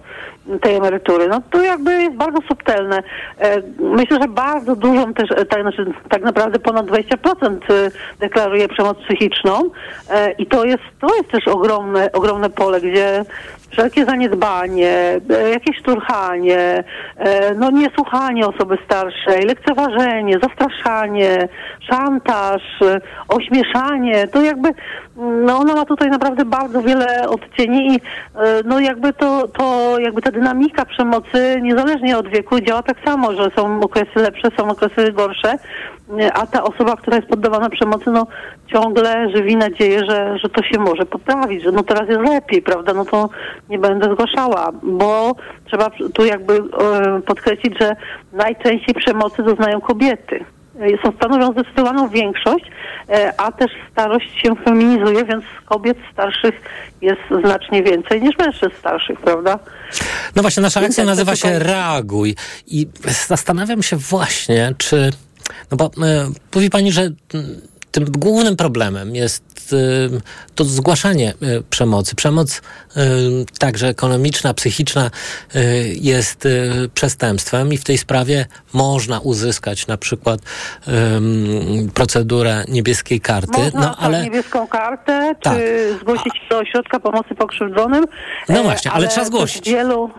tej 0.61 0.75
emerytury. 0.75 1.29
No 1.29 1.43
to 1.51 1.63
jakby 1.63 2.03
jest 2.03 2.17
bardzo 2.17 2.39
subtelne. 2.49 3.03
E, 3.39 3.63
myślę, 3.79 4.19
że 4.23 4.29
bardzo 4.29 4.77
dużą 4.77 5.15
też, 5.15 5.31
e, 5.31 5.45
tak, 5.45 5.61
znaczy, 5.61 5.87
tak 6.09 6.23
naprawdę 6.23 6.59
ponad 6.59 6.87
20% 6.87 7.57
e, 7.71 7.91
deklaruje 8.21 8.69
przemoc 8.69 8.99
psychiczną 8.99 9.71
i 10.39 10.47
to 10.47 10.65
jest, 10.65 10.83
to 11.01 11.17
jest 11.17 11.31
też 11.31 11.49
ogromne, 11.49 12.13
ogromne 12.13 12.51
pole, 12.51 12.81
gdzie 12.81 13.25
wszelkie 13.77 14.05
zaniedbanie, 14.05 15.21
e, 15.31 15.51
jakieś 15.51 15.79
szturchanie, 15.79 16.85
e, 17.17 17.55
no 17.55 17.71
niesłuchanie 17.71 18.47
osoby 18.47 18.79
starszej, 18.85 19.43
lekceważenie, 19.47 20.39
zastraszanie, 20.43 21.49
szantaż, 21.91 22.63
e, 22.83 23.01
ośmieszanie, 23.29 24.29
to 24.29 24.43
jakby 24.43 24.69
no 25.17 25.59
ona 25.59 25.75
ma 25.75 25.85
tutaj 25.85 26.11
naprawdę 26.11 26.45
bardzo 26.45 26.83
wiele 26.83 27.29
odcieni 27.29 27.95
i 27.95 28.01
no 28.65 28.81
jakby 28.81 29.13
to, 29.13 29.49
to 29.49 29.97
jakby 29.99 30.23
ta 30.23 30.31
dynamika 30.31 30.85
przemocy 30.85 31.59
niezależnie 31.63 32.19
od 32.19 32.29
wieku 32.29 32.61
działa 32.61 32.83
tak 32.83 32.97
samo, 33.05 33.33
że 33.33 33.51
są 33.57 33.81
okresy 33.81 34.17
lepsze, 34.17 34.49
są 34.59 34.69
okresy 34.69 35.13
gorsze, 35.13 35.59
a 36.33 36.47
ta 36.47 36.65
osoba, 36.65 36.97
która 36.97 37.17
jest 37.17 37.29
poddawana 37.29 37.71
przemocy, 37.71 38.11
no 38.11 38.27
ciągle 38.67 39.31
żywi 39.37 39.57
nadzieję, 39.57 40.05
że, 40.11 40.39
że 40.39 40.49
to 40.49 40.63
się 40.63 40.79
może 40.79 41.07
poprawić, 41.07 41.63
że 41.63 41.73
no 41.73 41.83
teraz 41.83 42.09
jest 42.09 42.21
lepiej, 42.21 42.63
prawda, 42.63 42.95
no 42.95 43.05
to 43.05 43.29
nie 43.69 43.79
będę 43.79 44.13
zgłaszała, 44.13 44.73
bo 44.83 45.35
trzeba 45.65 45.91
tu 46.15 46.25
jakby 46.25 46.55
e, 46.55 47.21
podkreślić, 47.27 47.75
że 47.81 47.97
najczęściej 48.33 48.95
przemocy 48.95 49.43
doznają 49.43 49.81
kobiety. 49.81 50.45
E, 50.81 51.03
Są 51.05 51.13
stanowią 51.17 51.53
zdecydowaną 51.53 52.09
większość, 52.09 52.65
a 53.39 53.53
też 53.53 53.71
starość 53.93 54.43
się 54.43 54.57
feminizuje, 54.65 55.25
więc 55.25 55.45
kobiet 55.65 55.99
starszych 56.13 56.61
jest 57.03 57.21
znacznie 57.45 57.83
więcej 57.83 58.23
niż 58.23 58.39
mężczyzn 58.39 58.75
starszych, 58.79 59.21
prawda? 59.21 59.59
No 60.37 60.43
właśnie, 60.43 60.63
nasza 60.63 60.81
akcja 60.81 61.05
nazywa 61.05 61.37
się 61.37 61.59
Reaguj 61.59 62.35
i 62.67 62.87
zastanawiam 63.29 63.83
się 63.83 63.97
właśnie, 63.97 64.75
czy... 64.79 65.11
No 65.71 65.77
bo 65.77 65.91
e, 66.07 66.31
mówi 66.55 66.71
pani, 66.71 66.93
że 66.93 67.03
mm, 67.35 67.61
tym 67.97 68.05
głównym 68.05 68.57
problemem 68.57 69.15
jest 69.15 69.45
e, 69.73 69.77
to 70.55 70.65
zgłaszanie 70.65 71.31
e, 71.31 71.35
przemocy. 71.71 72.17
Przemoc 72.17 72.63
e, 72.97 73.01
także 73.59 73.89
ekonomiczna, 73.89 74.55
psychiczna 74.55 75.11
jest 76.01 76.49
przestępstwem 76.95 77.73
i 77.73 77.79
w 77.79 77.85
tej 77.85 77.99
sprawie 77.99 78.47
można 78.73 79.21
uzyskać 79.21 79.87
na 79.87 79.97
przykład 79.97 80.41
procedurę 81.95 82.65
niebieskiej 82.69 83.21
karty. 83.21 83.61
Można 83.61 83.81
no 83.81 83.97
ale 83.97 84.23
niebieską 84.23 84.67
kartę, 84.67 85.35
czy 85.35 85.51
Tak. 85.51 85.59
zgłosić 86.01 86.33
do 86.51 86.59
ośrodka 86.59 87.01
pomocy 87.01 87.35
pokrzywdzonym. 87.35 88.05
No 88.49 88.61
E, 88.61 88.63
właśnie, 88.63 88.91
ale 88.91 89.09
trzeba 89.09 89.27
zgłosić. 89.27 89.71
Wielu... 89.71 90.11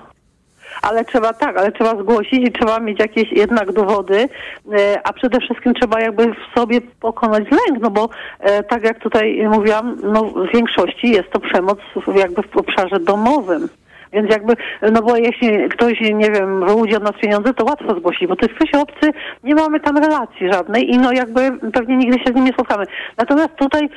Ale 0.81 1.05
trzeba 1.05 1.33
tak, 1.33 1.57
ale 1.57 1.71
trzeba 1.71 2.01
zgłosić 2.01 2.47
i 2.47 2.51
trzeba 2.51 2.79
mieć 2.79 2.99
jakieś 2.99 3.31
jednak 3.31 3.71
dowody, 3.71 4.29
e, 4.73 5.01
a 5.03 5.13
przede 5.13 5.39
wszystkim 5.39 5.73
trzeba 5.73 6.01
jakby 6.01 6.25
w 6.27 6.59
sobie 6.59 6.81
pokonać 6.81 7.43
lęk, 7.43 7.81
no 7.81 7.89
bo 7.89 8.09
e, 8.39 8.63
tak 8.63 8.83
jak 8.83 8.99
tutaj 8.99 9.47
mówiłam, 9.49 9.97
no 10.03 10.23
w 10.23 10.53
większości 10.53 11.09
jest 11.09 11.31
to 11.31 11.39
przemoc 11.39 11.79
jakby 12.15 12.41
w 12.41 12.57
obszarze 12.57 12.99
domowym. 12.99 13.69
Więc 14.13 14.31
jakby, 14.31 14.53
no 14.91 15.01
bo 15.01 15.17
jeśli 15.17 15.69
ktoś, 15.69 16.01
nie 16.01 16.31
wiem, 16.31 16.65
wyłudzi 16.65 16.95
od 16.95 17.03
nas 17.03 17.15
pieniądze, 17.21 17.53
to 17.53 17.65
łatwo 17.65 17.95
zgłosić, 17.95 18.27
bo 18.27 18.35
to 18.35 18.45
jest 18.45 18.59
ktoś 18.59 18.81
obcy, 18.81 19.11
nie 19.43 19.55
mamy 19.55 19.79
tam 19.79 19.97
relacji 19.97 20.51
żadnej 20.53 20.93
i 20.93 20.97
no 20.97 21.11
jakby 21.11 21.51
pewnie 21.73 21.97
nigdy 21.97 22.19
się 22.19 22.31
z 22.31 22.35
nim 22.35 22.45
nie 22.45 22.53
spotkamy. 22.53 22.85
Natomiast 23.17 23.55
tutaj 23.55 23.89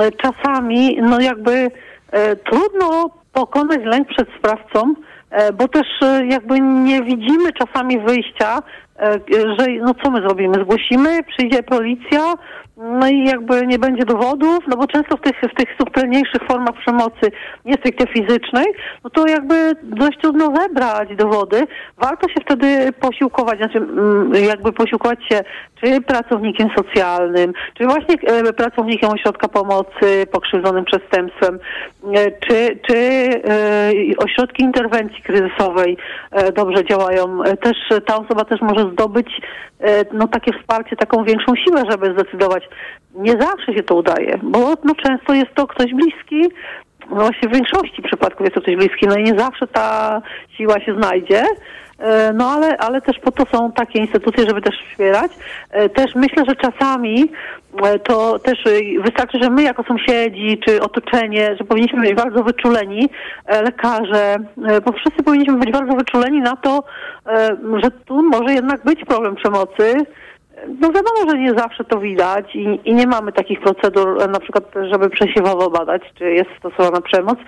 e, 0.00 0.12
czasami, 0.12 0.98
no 1.02 1.20
jakby 1.20 1.70
e, 2.10 2.36
trudno 2.36 3.10
pokonać 3.32 3.80
lęk 3.84 4.08
przed 4.08 4.28
sprawcą, 4.38 4.94
bo 5.54 5.68
też 5.68 5.86
e, 6.02 6.26
jakby 6.26 6.60
nie 6.60 7.02
widzimy 7.02 7.52
czasami 7.52 7.98
wyjścia, 7.98 8.58
e, 8.58 8.62
że 9.58 9.66
no 9.80 9.94
co 10.04 10.10
my 10.10 10.20
zrobimy? 10.20 10.54
Zgłosimy, 10.54 11.22
przyjdzie 11.24 11.62
policja, 11.62 12.34
no 12.78 13.08
i 13.08 13.24
jakby 13.24 13.66
nie 13.66 13.78
będzie 13.78 14.04
dowodów, 14.04 14.58
no 14.68 14.76
bo 14.76 14.86
często 14.86 15.16
w 15.16 15.20
tych, 15.20 15.40
w 15.40 15.54
tych 15.54 15.68
subtelniejszych 15.80 16.42
formach 16.48 16.74
przemocy, 16.80 17.30
nie 17.64 17.74
stricte 17.74 18.06
fizycznej, 18.06 18.66
no 19.04 19.10
to 19.10 19.26
jakby 19.26 19.72
dość 19.82 20.18
trudno 20.18 20.56
zebrać 20.56 21.16
dowody. 21.16 21.66
Warto 21.96 22.28
się 22.28 22.40
wtedy 22.44 22.92
posiłkować, 23.00 23.58
znaczy 23.58 23.78
mm, 23.78 24.32
jakby 24.34 24.72
posiłkować 24.72 25.18
się 25.28 25.40
czy 25.84 26.00
pracownikiem 26.00 26.68
socjalnym, 26.76 27.52
czy 27.78 27.84
właśnie 27.84 28.14
e, 28.26 28.52
pracownikiem 28.52 29.10
ośrodka 29.10 29.48
pomocy 29.48 30.26
pokrzywdzonym 30.32 30.84
przestępstwem, 30.84 31.58
e, 32.14 32.30
czy, 32.30 32.78
czy 32.88 32.96
e, 32.96 33.90
ośrodki 34.18 34.62
interwencji 34.62 35.22
kryzysowej 35.22 35.96
e, 36.32 36.52
dobrze 36.52 36.84
działają. 36.84 37.42
E, 37.42 37.56
Też 37.56 37.76
e, 37.90 38.00
ta 38.00 38.16
osoba 38.16 38.44
też 38.44 38.60
może 38.60 38.87
zdobyć 38.92 39.40
e, 39.80 40.04
no, 40.12 40.28
takie 40.28 40.52
wsparcie, 40.58 40.96
taką 40.96 41.24
większą 41.24 41.52
siłę, 41.56 41.82
żeby 41.90 42.12
zdecydować. 42.12 42.68
Nie 43.14 43.32
zawsze 43.32 43.74
się 43.74 43.82
to 43.82 43.94
udaje, 43.94 44.38
bo 44.42 44.58
no, 44.84 44.94
często 44.94 45.34
jest 45.34 45.54
to 45.54 45.66
ktoś 45.66 45.94
bliski, 45.94 46.48
no 47.10 47.16
właśnie 47.16 47.48
w 47.48 47.52
większości 47.52 48.02
przypadków 48.02 48.40
jest 48.40 48.54
to 48.54 48.60
ktoś 48.60 48.76
bliski, 48.76 49.06
no 49.06 49.16
i 49.16 49.22
nie 49.22 49.38
zawsze 49.38 49.66
ta 49.66 50.22
siła 50.56 50.80
się 50.80 50.94
znajdzie. 50.94 51.44
E, 51.98 52.32
No 52.32 52.50
ale, 52.50 52.78
ale 52.78 53.00
też 53.00 53.18
po 53.18 53.32
to 53.32 53.44
są 53.56 53.72
takie 53.72 53.98
instytucje, 53.98 54.46
żeby 54.46 54.62
też 54.62 54.74
wspierać. 54.90 55.32
E, 55.70 55.88
Też 55.88 56.14
myślę, 56.14 56.44
że 56.48 56.56
czasami 56.56 57.32
e, 57.84 57.98
to 57.98 58.38
też 58.38 58.58
wystarczy, 59.04 59.38
że 59.42 59.50
my 59.50 59.62
jako 59.62 59.82
sąsiedzi 59.82 60.58
czy 60.66 60.82
otoczenie, 60.82 61.56
że 61.58 61.64
powinniśmy 61.64 62.00
być 62.00 62.14
bardzo 62.14 62.42
wyczuleni, 62.42 63.08
lekarze, 63.64 64.36
bo 64.84 64.92
wszyscy 64.92 65.22
powinniśmy 65.22 65.54
być 65.58 65.72
bardzo 65.72 65.92
wyczuleni 65.92 66.40
na 66.40 66.56
to, 66.56 66.84
że 67.82 67.90
tu 67.90 68.22
może 68.22 68.54
jednak 68.54 68.84
być 68.84 69.04
problem 69.04 69.36
przemocy. 69.36 69.94
No 70.66 70.88
wiadomo, 70.88 71.30
że 71.30 71.38
nie 71.38 71.54
zawsze 71.54 71.84
to 71.84 72.00
widać 72.00 72.56
i, 72.56 72.80
i 72.84 72.94
nie 72.94 73.06
mamy 73.06 73.32
takich 73.32 73.60
procedur, 73.60 74.28
na 74.30 74.40
przykład, 74.40 74.64
żeby 74.90 75.10
przesiewowo 75.10 75.70
badać, 75.70 76.02
czy 76.18 76.24
jest 76.24 76.50
stosowana 76.58 77.00
przemoc, 77.00 77.38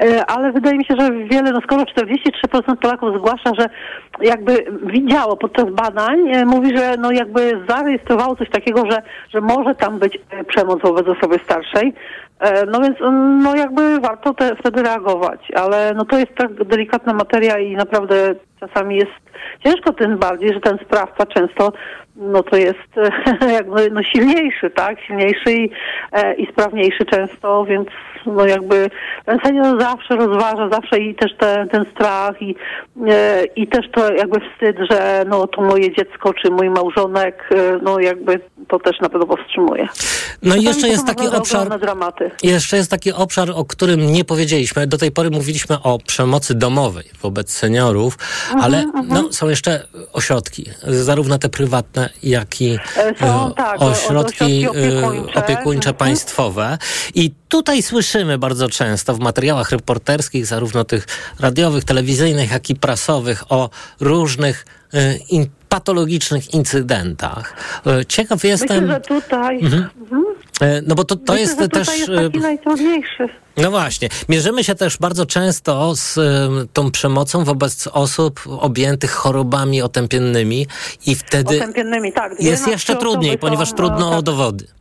E, 0.00 0.26
ale 0.26 0.52
wydaje 0.52 0.78
mi 0.78 0.84
się, 0.84 0.94
że 0.98 1.12
wiele, 1.12 1.52
no 1.52 1.60
skoro 1.60 1.82
43% 1.82 2.76
Polaków 2.76 3.16
zgłasza, 3.18 3.52
że 3.58 3.68
jakby 4.20 4.64
widziało 4.82 5.36
podczas 5.36 5.70
badań, 5.70 6.28
e, 6.28 6.44
mówi, 6.44 6.76
że 6.76 6.94
no 6.98 7.12
jakby 7.12 7.64
zarejestrowało 7.68 8.36
coś 8.36 8.50
takiego, 8.50 8.82
że, 8.90 9.02
że 9.34 9.40
może 9.40 9.74
tam 9.74 9.98
być 9.98 10.18
e, 10.30 10.44
przemoc 10.44 10.82
wobec 10.82 11.06
osoby 11.08 11.40
starszej. 11.44 11.94
No 12.72 12.80
więc 12.80 13.00
mm, 13.00 13.42
no 13.42 13.56
jakby 13.56 14.00
warto 14.00 14.34
te, 14.34 14.56
wtedy 14.56 14.82
reagować, 14.82 15.40
ale 15.54 15.92
no 15.96 16.04
to 16.04 16.18
jest 16.18 16.34
tak 16.34 16.64
delikatna 16.64 17.12
materia 17.12 17.58
i 17.58 17.76
naprawdę 17.76 18.34
czasami 18.60 18.96
jest 18.96 19.12
ciężko 19.64 19.92
tym 19.92 20.18
bardziej, 20.18 20.52
że 20.54 20.60
ten 20.60 20.78
sprawca 20.78 21.26
często 21.26 21.72
no 22.20 22.42
to 22.42 22.56
jest 22.56 22.88
jakby 23.58 23.90
no 23.90 24.02
silniejszy, 24.02 24.70
tak? 24.70 25.00
Silniejszy 25.00 25.52
i, 25.52 25.70
e, 26.12 26.34
i 26.34 26.46
sprawniejszy 26.46 27.04
często, 27.04 27.64
więc 27.64 27.88
no 28.26 28.46
jakby 28.46 28.90
ten 29.24 29.38
senior 29.44 29.80
zawsze 29.80 30.16
rozważa, 30.16 30.68
zawsze 30.68 30.98
i 30.98 31.14
też 31.14 31.36
te, 31.36 31.66
ten 31.70 31.84
strach 31.84 32.42
i, 32.42 32.56
e, 33.08 33.44
i 33.44 33.66
też 33.66 33.90
to 33.90 34.12
jakby 34.12 34.40
wstyd, 34.40 34.76
że 34.90 35.24
no 35.26 35.46
to 35.46 35.62
moje 35.62 35.92
dziecko 35.92 36.34
czy 36.34 36.50
mój 36.50 36.70
małżonek, 36.70 37.48
e, 37.50 37.78
no 37.82 38.00
jakby 38.00 38.40
to 38.70 38.78
też 38.78 39.00
na 39.00 39.08
pewno 39.08 39.26
powstrzymuje. 39.26 39.88
No 40.42 40.56
i 40.56 40.62
jeszcze 40.62 40.88
jest 40.88 41.06
taki 41.06 41.28
obszar... 41.28 41.68
Jeszcze 42.42 42.76
jest 42.76 42.90
taki 42.90 43.12
obszar, 43.12 43.50
o 43.54 43.64
którym 43.64 44.12
nie 44.12 44.24
powiedzieliśmy. 44.24 44.86
Do 44.86 44.98
tej 44.98 45.10
pory 45.12 45.30
mówiliśmy 45.30 45.82
o 45.82 45.98
przemocy 45.98 46.54
domowej 46.54 47.04
wobec 47.22 47.52
seniorów, 47.52 48.18
Mhm, 48.52 48.64
ale 48.64 48.84
no, 49.08 49.32
są 49.32 49.48
jeszcze 49.48 49.86
ośrodki, 50.12 50.64
zarówno 50.86 51.38
te 51.38 51.48
prywatne, 51.48 52.10
jak 52.22 52.60
i 52.60 52.78
E, 52.96 53.14
są, 53.20 53.50
e, 53.50 53.54
tak, 53.54 53.82
ośrodki 53.82 54.40
ośrodki 54.40 54.64
e, 54.64 54.70
opiekuńcze. 54.70 55.40
opiekuńcze 55.40 55.88
Mhm. 55.90 55.96
państwowe. 55.96 56.78
I 57.14 57.39
tutaj 57.50 57.82
słyszymy 57.82 58.38
bardzo 58.38 58.68
często 58.68 59.14
w 59.14 59.18
materiałach 59.18 59.70
reporterskich, 59.70 60.46
zarówno 60.46 60.84
tych 60.84 61.06
radiowych, 61.40 61.84
telewizyjnych, 61.84 62.50
jak 62.50 62.70
i 62.70 62.74
prasowych, 62.74 63.52
o 63.52 63.70
różnych 64.00 64.66
e, 64.94 65.16
in, 65.16 65.46
patologicznych 65.68 66.54
incydentach. 66.54 67.54
E, 67.86 68.06
Ciekaw 68.06 68.44
jestem, 68.44 68.84
Myślę, 68.84 68.94
że 68.94 69.20
tutaj... 69.20 69.60
Mhm. 69.60 69.88
e, 70.60 70.82
no 70.86 70.94
bo 70.94 71.04
to, 71.04 71.16
to 71.16 71.32
Myślę, 71.32 71.40
jest 71.40 71.72
też... 71.72 71.98
jest 71.98 72.10
e, 72.10 72.24
taki 72.24 72.38
najtrudniejszy. 72.38 73.28
no 73.56 73.70
właśnie. 73.70 74.08
Mierzymy 74.28 74.64
się 74.64 74.74
też 74.74 74.98
bardzo 74.98 75.26
często 75.26 75.96
z 75.96 76.18
tą 76.72 76.90
przemocą 76.90 77.44
wobec 77.44 77.86
osób 77.86 78.40
objętych 78.46 79.10
chorobami 79.10 79.82
otępiennymi 79.82 80.66
i 81.06 81.14
wtedy 81.14 81.56
Otępiennymi, 81.56 82.12
tak. 82.12 82.40
Jest 82.40 82.68
jeszcze 82.68 82.96
trudniej, 82.96 83.38
ponieważ 83.38 83.70
są, 83.70 83.76
trudno 83.76 84.10
no, 84.10 84.16
o 84.16 84.22
dowody. 84.22 84.79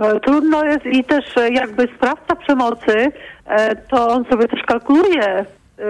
E, 0.00 0.20
Trudno 0.20 0.64
jest 0.64 0.86
i 0.86 1.04
też 1.04 1.36
e, 1.36 1.50
jakby 1.50 1.88
sprawca 1.96 2.36
przemocy, 2.36 3.12
e, 3.46 3.76
to 3.76 4.08
on 4.08 4.24
sobie 4.24 4.48
też 4.48 4.62
kalkuluje, 4.62 5.44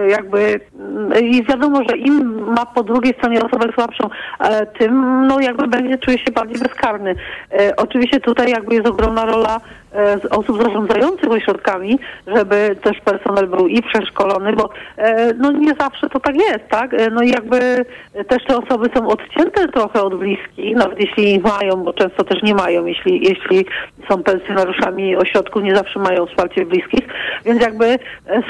jakby 0.09 0.59
y, 1.15 1.19
i 1.21 1.43
wiadomo, 1.43 1.83
że 1.89 1.97
im 1.97 2.43
ma 2.53 2.65
po 2.65 2.83
drugiej 2.83 3.13
stronie 3.13 3.43
osobę 3.43 3.73
słabszą, 3.73 4.09
tym 4.79 5.27
no 5.27 5.39
jakby 5.39 5.67
będzie 5.67 5.97
czuje 5.97 6.17
się 6.17 6.31
bardziej 6.31 6.59
bezkarny. 6.59 7.15
Oczywiście 7.77 8.19
tutaj 8.19 8.51
jakby 8.51 8.75
jest 8.75 8.87
ogromna 8.87 9.25
rola 9.25 9.61
osób 10.29 10.63
zarządzających 10.63 11.31
ośrodkami, 11.31 11.99
żeby 12.27 12.75
też 12.83 12.99
personel 12.99 13.47
był 13.47 13.67
i 13.67 13.81
przeszkolony, 13.81 14.53
bo 14.53 14.69
e, 14.97 15.33
no 15.33 15.51
nie 15.51 15.73
zawsze 15.79 16.09
to 16.09 16.19
tak 16.19 16.35
jest, 16.35 16.67
tak? 16.69 16.93
E, 16.93 17.09
No 17.09 17.23
i 17.23 17.29
jakby 17.29 17.85
też 18.27 18.43
te 18.47 18.57
osoby 18.57 18.89
są 18.95 19.07
odcięte 19.07 19.67
trochę 19.67 20.01
od 20.01 20.15
bliskich, 20.15 20.75
nawet 20.75 20.99
jeśli 20.99 21.39
mają, 21.39 21.83
bo 21.83 21.93
często 21.93 22.23
też 22.23 22.43
nie 22.43 22.55
mają, 22.55 22.85
jeśli, 22.85 23.27
jeśli 23.27 23.65
są 24.09 24.23
pensjonariuszami 24.23 25.15
ośrodków, 25.15 25.63
nie 25.63 25.75
zawsze 25.75 25.99
mają 25.99 26.25
wsparcie 26.25 26.65
bliskich, 26.65 27.07
więc 27.45 27.61
jakby 27.61 27.85
e, 27.85 27.97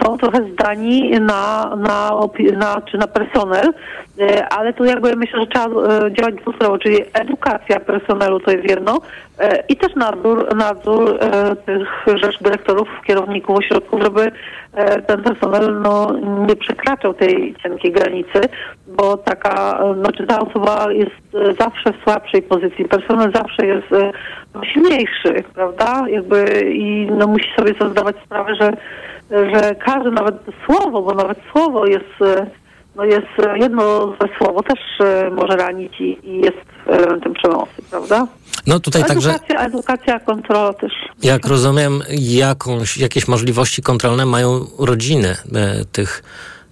są 0.03 0.17
trochę 0.17 0.46
zdani 0.51 1.12
na, 1.12 1.75
na, 1.75 2.12
na, 2.58 2.82
czy 2.82 2.98
na 2.98 3.08
personel, 3.08 3.74
e, 4.20 4.48
ale 4.50 4.74
tu 4.74 4.86
jakby 4.86 5.15
myślę, 5.15 5.39
że 5.39 5.48
trzeba 5.48 5.65
e, 5.65 6.12
działać 6.12 6.36
dwustronnie, 6.36 6.79
czyli 6.79 6.98
edukacja 7.13 7.79
personelu 7.79 8.39
to 8.39 8.51
jest 8.51 8.70
jedno 8.70 9.00
e, 9.39 9.63
i 9.70 9.75
też 9.75 9.96
nadzór, 9.96 10.56
nadzór 10.56 11.17
e, 11.22 11.26
tych 11.65 12.05
rzecz 12.24 12.43
dyrektorów, 12.43 12.88
kierowników 13.07 13.57
ośrodków, 13.57 14.03
żeby 14.03 14.31
e, 14.74 15.01
ten 15.01 15.24
personel 15.24 15.81
no, 15.81 16.13
nie 16.48 16.55
przekraczał 16.55 17.13
tej 17.13 17.55
cienkiej 17.63 17.91
granicy, 17.91 18.41
bo 18.88 19.17
taka, 19.17 19.79
e, 19.84 19.96
znaczy 19.96 20.27
ta 20.27 20.39
osoba 20.39 20.91
jest 20.91 21.36
e, 21.36 21.53
zawsze 21.53 21.93
w 21.93 22.03
słabszej 22.03 22.41
pozycji. 22.41 22.86
Personel 22.86 23.31
zawsze 23.34 23.65
jest 23.65 23.93
e, 23.93 24.12
silniejszy, 24.74 25.43
prawda? 25.53 26.05
Jakby 26.10 26.46
i 26.74 27.07
no, 27.12 27.27
musi 27.27 27.50
sobie 27.57 27.74
zdawać 27.91 28.15
sprawę, 28.25 28.55
że, 28.55 28.72
że 29.31 29.75
każde 29.75 30.12
nawet 30.12 30.36
słowo, 30.65 31.01
bo 31.01 31.13
nawet 31.13 31.38
słowo 31.51 31.86
jest, 31.86 32.22
e, 32.22 32.48
no 32.97 33.05
jest 33.05 33.39
e, 33.39 33.57
jedno 33.59 34.05
złe 34.05 34.29
słowo 34.37 34.63
też 34.63 34.79
e, 34.99 35.29
może 35.29 35.55
ranić 35.57 36.01
i, 36.01 36.17
i 36.23 36.37
jest 36.41 36.57
elementem 36.87 37.33
przemocy, 37.33 37.81
prawda? 37.89 38.27
No 38.67 38.79
tutaj 38.79 39.03
także, 39.03 39.29
Edukacja, 39.29 39.65
edukacja, 39.65 40.19
kontrola 40.19 40.73
też. 40.73 40.91
jak 41.23 41.47
rozumiem, 41.47 42.01
jakąś, 42.19 42.97
jakieś 42.97 43.27
możliwości 43.27 43.81
kontrolne 43.81 44.25
mają 44.25 44.65
rodziny 44.79 45.35
e, 45.55 45.85
tych 45.91 46.23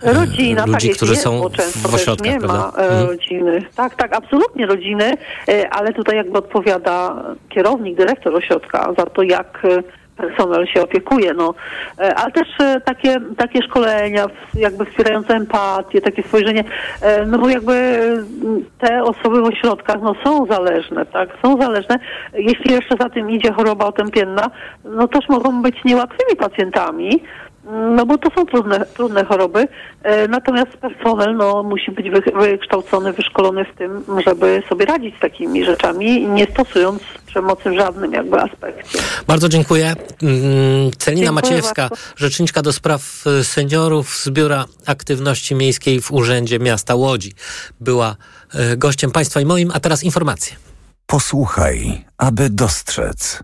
e, 0.04 0.14
Rodzina, 0.14 0.66
ludzi, 0.66 0.88
tak 0.88 0.98
którzy 0.98 1.12
jest, 1.14 1.24
są 1.24 1.40
bo 1.40 1.50
często 1.50 1.90
w 1.90 1.96
ośrodkach, 1.96 2.34
nie 2.34 2.40
prawda? 2.40 2.58
ma 2.58 2.84
Mhm. 2.84 3.08
rodziny. 3.08 3.66
Tak, 3.76 3.96
tak, 3.96 4.16
absolutnie 4.16 4.66
rodziny, 4.66 5.18
ale 5.72 5.94
tutaj 5.94 6.16
jakby 6.16 6.38
odpowiada 6.38 7.24
kierownik, 7.50 7.98
dyrektor 7.98 8.36
ośrodka 8.36 8.94
za 8.98 9.06
to, 9.06 9.22
jak 9.22 9.62
personel 10.18 10.66
się 10.68 10.82
opiekuje, 10.82 11.34
no. 11.34 11.54
E, 12.00 12.16
Ale 12.16 12.32
też 12.32 12.48
e, 12.60 12.82
takie, 12.82 13.16
takie 13.38 13.62
szkolenia, 13.62 14.28
jakby 14.54 14.86
wspierające 14.86 15.36
empatię, 15.36 16.02
takie 16.02 16.24
spojrzenie, 16.24 16.64
e, 17.02 17.26
no 17.26 17.38
bo 17.38 17.50
jakby 17.50 17.74
mm, 17.74 18.66
te 18.80 19.04
osoby 19.04 19.42
w 19.42 19.46
ośrodkach, 19.46 20.02
no 20.02 20.16
są 20.24 20.46
zależne, 20.46 21.06
tak, 21.06 21.30
są 21.44 21.62
zależne. 21.62 22.00
Jeśli 22.34 22.72
jeszcze 22.72 22.96
za 23.00 23.10
tym 23.10 23.30
idzie 23.30 23.52
choroba 23.52 23.86
otępienna, 23.86 24.50
no 24.84 25.08
też 25.08 25.30
mogą 25.30 25.62
być 25.62 25.84
niełatwymi 25.84 26.36
pacjentami, 26.38 27.24
no 27.96 28.06
bo 28.06 28.18
to 28.18 28.30
są 28.36 28.46
trudne, 28.46 28.86
trudne 28.94 29.26
choroby, 29.26 29.68
e, 30.04 30.28
natomiast 30.28 30.72
personel 30.78 31.36
no, 31.36 31.64
musi 31.64 31.92
być 31.92 32.10
wy, 32.10 32.22
wykształcony, 32.40 33.14
wyszkolony 33.14 33.66
w 33.66 33.78
tym, 33.78 34.04
żeby 34.26 34.64
sobie 34.70 34.86
radzić 34.86 35.16
z 35.18 35.20
takimi 35.20 35.66
rzeczami, 35.66 36.28
nie 36.28 36.46
stosując 36.46 37.02
przemocy 37.26 37.70
w 37.70 37.76
żadnym 37.76 38.14
jakby 38.14 38.42
aspekcie. 38.42 39.00
Bardzo 39.28 39.50
dziękuję. 39.50 39.86
Mm, 40.24 40.92
Celina 40.98 41.22
Dziękuję 41.22 41.32
Maciejewska, 41.32 41.82
bardzo. 41.82 42.06
rzeczniczka 42.16 42.62
do 42.62 42.74
spraw 42.74 43.02
e, 43.28 43.44
seniorów 43.44 44.10
z 44.10 44.30
Biura 44.30 44.66
Aktywności 44.86 45.56
Miejskiej 45.56 46.02
w 46.02 46.12
Urzędzie 46.12 46.60
Miasta 46.60 46.96
Łodzi, 46.96 47.34
była 47.80 48.16
e, 48.54 48.78
gościem 48.78 49.12
Państwa 49.12 49.42
i 49.42 49.46
moim, 49.46 49.72
a 49.74 49.80
teraz 49.80 50.04
informacje. 50.04 50.56
Posłuchaj, 51.08 52.06
aby 52.18 52.50
dostrzec. 52.50 53.44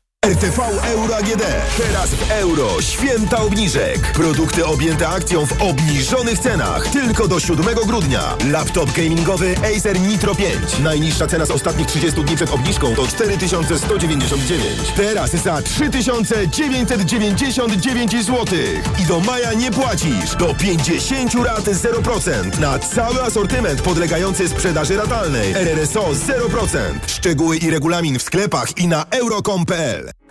RTV 0.25 0.61
Euro 0.83 1.15
AGD. 1.15 1.43
Teraz 1.77 2.09
w 2.09 2.31
euro. 2.31 2.81
Święta 2.81 3.41
obniżek. 3.41 4.11
Produkty 4.13 4.65
objęte 4.65 5.07
akcją 5.07 5.45
w 5.45 5.61
obniżonych 5.61 6.39
cenach. 6.39 6.87
Tylko 6.87 7.27
do 7.27 7.39
7 7.39 7.65
grudnia. 7.87 8.37
Laptop 8.51 8.91
gamingowy 8.91 9.55
Acer 9.57 9.99
Nitro 9.99 10.35
5. 10.35 10.79
Najniższa 10.79 11.27
cena 11.27 11.45
z 11.45 11.51
ostatnich 11.51 11.87
30 11.87 12.23
dni 12.23 12.35
przed 12.35 12.51
obniżką 12.51 12.95
to 12.95 13.07
4199. 13.07 14.93
Teraz 14.95 15.31
za 15.31 15.61
3999 15.61 18.25
zł. 18.25 18.45
I 19.03 19.05
do 19.05 19.19
maja 19.19 19.53
nie 19.53 19.71
płacisz. 19.71 20.35
Do 20.39 20.55
50 20.55 21.33
rat 21.33 21.63
0%. 21.63 22.59
Na 22.59 22.79
cały 22.79 23.23
asortyment 23.23 23.81
podlegający 23.81 24.47
sprzedaży 24.47 24.97
ratalnej. 24.97 25.53
RRSO 25.53 26.01
0%. 26.01 26.77
Szczegóły 27.07 27.57
i 27.57 27.69
regulamin 27.69 28.19
w 28.19 28.23
sklepach 28.23 28.77
i 28.77 28.87
na 28.87 29.05
euro.com.pl. 29.11 30.10
that. 30.11 30.30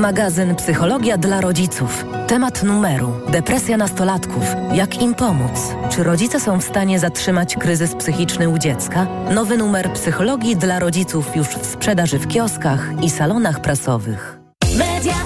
Magazyn 0.00 0.54
Psychologia 0.54 1.18
dla 1.18 1.40
rodziców. 1.40 2.04
Temat 2.26 2.62
numeru: 2.62 3.12
depresja 3.28 3.76
nastolatków. 3.76 4.42
Jak 4.74 5.02
im 5.02 5.14
pomóc? 5.14 5.74
Czy 5.90 6.02
rodzice 6.02 6.40
są 6.40 6.60
w 6.60 6.64
stanie 6.64 6.98
zatrzymać 6.98 7.56
kryzys 7.56 7.94
psychiczny 7.94 8.48
u 8.48 8.58
dziecka? 8.58 9.06
Nowy 9.34 9.56
numer 9.56 9.92
Psychologii 9.92 10.56
dla 10.56 10.78
rodziców 10.78 11.36
już 11.36 11.48
w 11.48 11.66
sprzedaży 11.66 12.18
w 12.18 12.28
kioskach 12.28 13.02
i 13.02 13.10
salonach 13.10 13.60
prasowych. 13.60 14.38
Media 14.78 15.19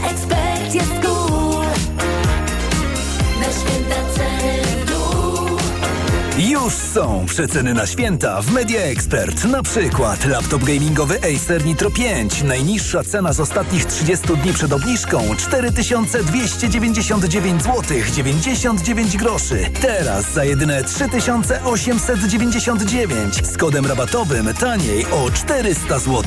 Już 6.65 6.75
są 6.75 7.27
przeceny 7.27 7.75
na 7.75 7.87
święta 7.87 8.43
w 8.43 8.53
Media 8.53 8.81
Expert. 8.81 9.45
Na 9.45 9.63
przykład 9.63 10.25
laptop 10.25 10.65
gamingowy 10.65 11.19
Acer 11.19 11.65
Nitro 11.65 11.91
5. 11.91 12.43
Najniższa 12.43 13.03
cena 13.03 13.33
z 13.33 13.41
ostatnich 13.41 13.85
30 13.85 14.27
dni 14.27 14.53
przed 14.53 14.73
obniżką 14.73 15.37
4299 15.37 17.63
zł 17.63 17.83
99 18.15 19.17
groszy. 19.17 19.71
Teraz 19.81 20.33
za 20.33 20.45
jedyne 20.45 20.85
3899 20.85 23.47
z 23.47 23.57
kodem 23.57 23.87
rabatowym 23.87 24.55
taniej 24.55 25.07
o 25.07 25.31
400 25.31 25.99
zł. 25.99 26.23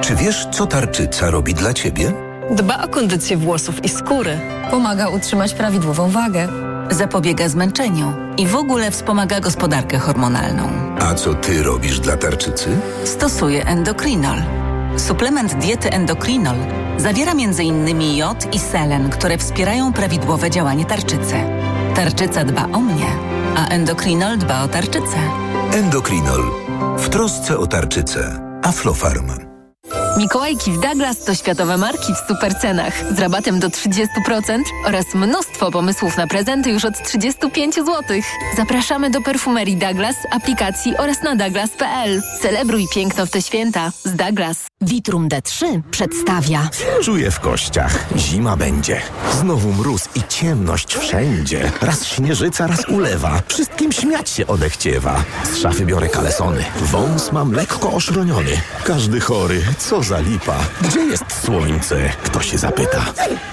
Czy 0.00 0.14
wiesz, 0.14 0.46
co 0.52 0.66
tarczyca 0.66 1.30
robi 1.30 1.54
dla 1.54 1.72
ciebie? 1.72 2.12
Dba 2.50 2.84
o 2.84 2.88
kondycję 2.88 3.36
włosów 3.36 3.84
i 3.84 3.88
skóry. 3.88 4.40
Pomaga 4.70 5.08
utrzymać 5.08 5.54
prawidłową 5.54 6.10
wagę. 6.10 6.71
Zapobiega 6.90 7.48
zmęczeniu 7.48 8.12
i 8.36 8.46
w 8.46 8.56
ogóle 8.56 8.90
wspomaga 8.90 9.40
gospodarkę 9.40 9.98
hormonalną. 9.98 10.68
A 11.00 11.14
co 11.14 11.34
ty 11.34 11.62
robisz 11.62 12.00
dla 12.00 12.16
tarczycy? 12.16 12.68
Stosuje 13.04 13.66
endokrinol. 13.66 14.38
Suplement 14.96 15.54
diety 15.54 15.90
endokrinol 15.90 16.56
zawiera 16.96 17.32
m.in. 17.32 18.16
jod 18.16 18.54
i 18.54 18.58
selen, 18.58 19.10
które 19.10 19.38
wspierają 19.38 19.92
prawidłowe 19.92 20.50
działanie 20.50 20.84
tarczycy. 20.84 21.34
Tarczyca 21.94 22.44
dba 22.44 22.64
o 22.72 22.80
mnie, 22.80 23.06
a 23.56 23.66
endokrinol 23.68 24.38
dba 24.38 24.62
o 24.62 24.68
tarczycę. 24.68 25.18
Endokrinol. 25.72 26.42
W 26.98 27.08
trosce 27.08 27.58
o 27.58 27.66
tarczycę. 27.66 28.38
Aflofarm. 28.62 29.51
Mikołajki 30.16 30.72
w 30.72 30.80
Douglas 30.80 31.18
to 31.24 31.34
światowe 31.34 31.76
marki 31.76 32.14
w 32.14 32.28
super 32.28 32.54
cenach 32.54 33.14
z 33.14 33.18
rabatem 33.18 33.60
do 33.60 33.68
30% 33.68 34.06
oraz 34.86 35.14
mnóstwo 35.14 35.70
pomysłów 35.70 36.16
na 36.16 36.26
prezenty 36.26 36.70
już 36.70 36.84
od 36.84 37.02
35 37.04 37.74
zł. 37.74 38.02
Zapraszamy 38.56 39.10
do 39.10 39.20
perfumerii 39.20 39.76
Douglas, 39.76 40.16
aplikacji 40.30 40.96
oraz 40.96 41.22
na 41.22 41.36
douglas.pl. 41.36 42.22
Celebruj 42.40 42.86
piękno 42.94 43.26
w 43.26 43.30
te 43.30 43.42
święta 43.42 43.92
z 44.04 44.16
Douglas. 44.16 44.71
Vitrum 44.82 45.28
D3 45.28 45.82
przedstawia. 45.90 46.68
Czuję 47.02 47.30
w 47.30 47.40
kościach. 47.40 48.06
Zima 48.16 48.56
będzie. 48.56 49.00
Znowu 49.32 49.72
mróz 49.72 50.08
i 50.14 50.22
ciemność 50.28 50.94
wszędzie. 50.94 51.72
Raz 51.80 52.06
śnieżyca, 52.06 52.66
raz 52.66 52.88
ulewa. 52.88 53.42
Wszystkim 53.48 53.92
śmiać 53.92 54.30
się 54.30 54.46
odechciewa. 54.46 55.24
Z 55.52 55.56
szafy 55.56 55.86
biorę 55.86 56.08
kalesony. 56.08 56.64
Wąs 56.80 57.32
mam 57.32 57.52
lekko 57.52 57.92
oszroniony. 57.92 58.60
Każdy 58.84 59.20
chory. 59.20 59.62
Co 59.78 60.02
za 60.02 60.20
lipa. 60.20 60.58
Gdzie 60.82 61.00
jest 61.00 61.24
słońce? 61.44 62.12
Kto 62.22 62.42
się 62.42 62.58
zapyta. 62.58 63.04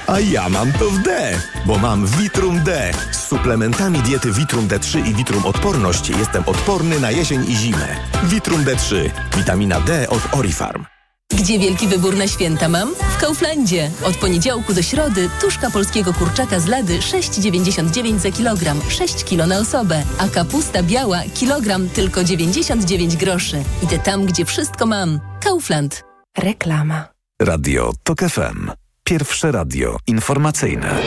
A 0.08 0.20
ja 0.20 0.50
mam 0.50 0.74
to 0.74 0.90
w 0.90 1.00
D, 1.00 1.40
bo 1.66 1.78
mam 1.78 2.08
Vitrum 2.08 2.64
D. 2.64 2.92
Z 3.12 3.28
suplementami 3.28 4.00
diety 4.00 4.32
Vitrum 4.32 4.68
D3 4.68 5.08
i 5.08 5.14
Vitrum 5.14 5.46
Odporność 5.46 6.10
jestem 6.10 6.44
odporny 6.46 7.00
na 7.00 7.12
jesień 7.12 7.46
i 7.50 7.56
zimę. 7.56 7.88
Vitrum 8.24 8.64
D3. 8.64 9.10
Witamina 9.38 9.82
D 9.82 10.10
od 10.10 10.22
Orifarm. 10.32 10.99
Gdzie 11.34 11.60
wielki 11.60 11.88
wybór 11.88 12.18
na 12.18 12.28
święta 12.28 12.70
mam? 12.70 12.96
W 12.96 13.18
Kauflandzie. 13.22 13.92
Od 14.04 14.18
poniedziałku 14.18 14.74
do 14.74 14.82
środy 14.82 15.30
tuszka 15.42 15.70
polskiego 15.72 16.14
kurczaka 16.14 16.60
z 16.60 16.68
lady 16.68 17.00
6,99 17.00 18.20
za 18.20 18.32
kilogram, 18.32 18.82
6 18.90 19.24
kilo 19.24 19.48
na 19.48 19.58
osobę, 19.58 20.04
a 20.18 20.28
kapusta 20.28 20.84
biała 20.84 21.20
kilogram 21.34 21.90
tylko 21.90 22.24
99 22.24 23.18
groszy. 23.18 23.64
Idę 23.84 24.00
tam, 24.00 24.26
gdzie 24.26 24.46
wszystko 24.46 24.86
mam. 24.86 25.20
Kaufland. 25.44 26.04
Reklama. 26.38 27.08
Radio 27.42 27.94
TOK 28.04 28.20
FM. 28.20 28.72
Pierwsze 29.04 29.52
radio 29.52 29.98
informacyjne. 30.08 31.00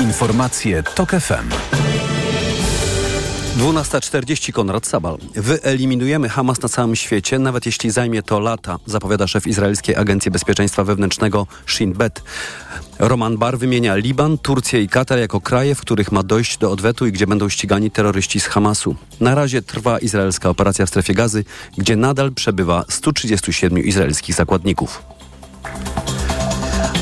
Informacje 0.00 0.82
TOK 0.82 1.10
FM. 1.10 1.48
12.40 3.56 4.52
Konrad 4.52 4.86
Sabal. 4.86 5.18
Wyeliminujemy 5.34 6.28
Hamas 6.28 6.62
na 6.62 6.68
całym 6.68 6.96
świecie, 6.96 7.38
nawet 7.38 7.66
jeśli 7.66 7.90
zajmie 7.90 8.22
to 8.22 8.40
lata, 8.40 8.78
zapowiada 8.86 9.26
szef 9.26 9.46
Izraelskiej 9.46 9.96
Agencji 9.96 10.30
Bezpieczeństwa 10.30 10.84
Wewnętrznego 10.84 11.46
Shin 11.66 11.92
Bet. 11.92 12.22
Roman 12.98 13.38
Bar 13.38 13.58
wymienia 13.58 13.96
Liban, 13.96 14.38
Turcję 14.38 14.82
i 14.82 14.88
Katar 14.88 15.18
jako 15.18 15.40
kraje, 15.40 15.74
w 15.74 15.80
których 15.80 16.12
ma 16.12 16.22
dojść 16.22 16.58
do 16.58 16.70
odwetu 16.70 17.06
i 17.06 17.12
gdzie 17.12 17.26
będą 17.26 17.48
ścigani 17.48 17.90
terroryści 17.90 18.40
z 18.40 18.46
Hamasu. 18.46 18.96
Na 19.20 19.34
razie 19.34 19.62
trwa 19.62 19.98
izraelska 19.98 20.48
operacja 20.48 20.86
w 20.86 20.88
strefie 20.88 21.14
gazy, 21.14 21.44
gdzie 21.78 21.96
nadal 21.96 22.32
przebywa 22.32 22.84
137 22.88 23.78
izraelskich 23.78 24.34
zakładników. 24.34 25.02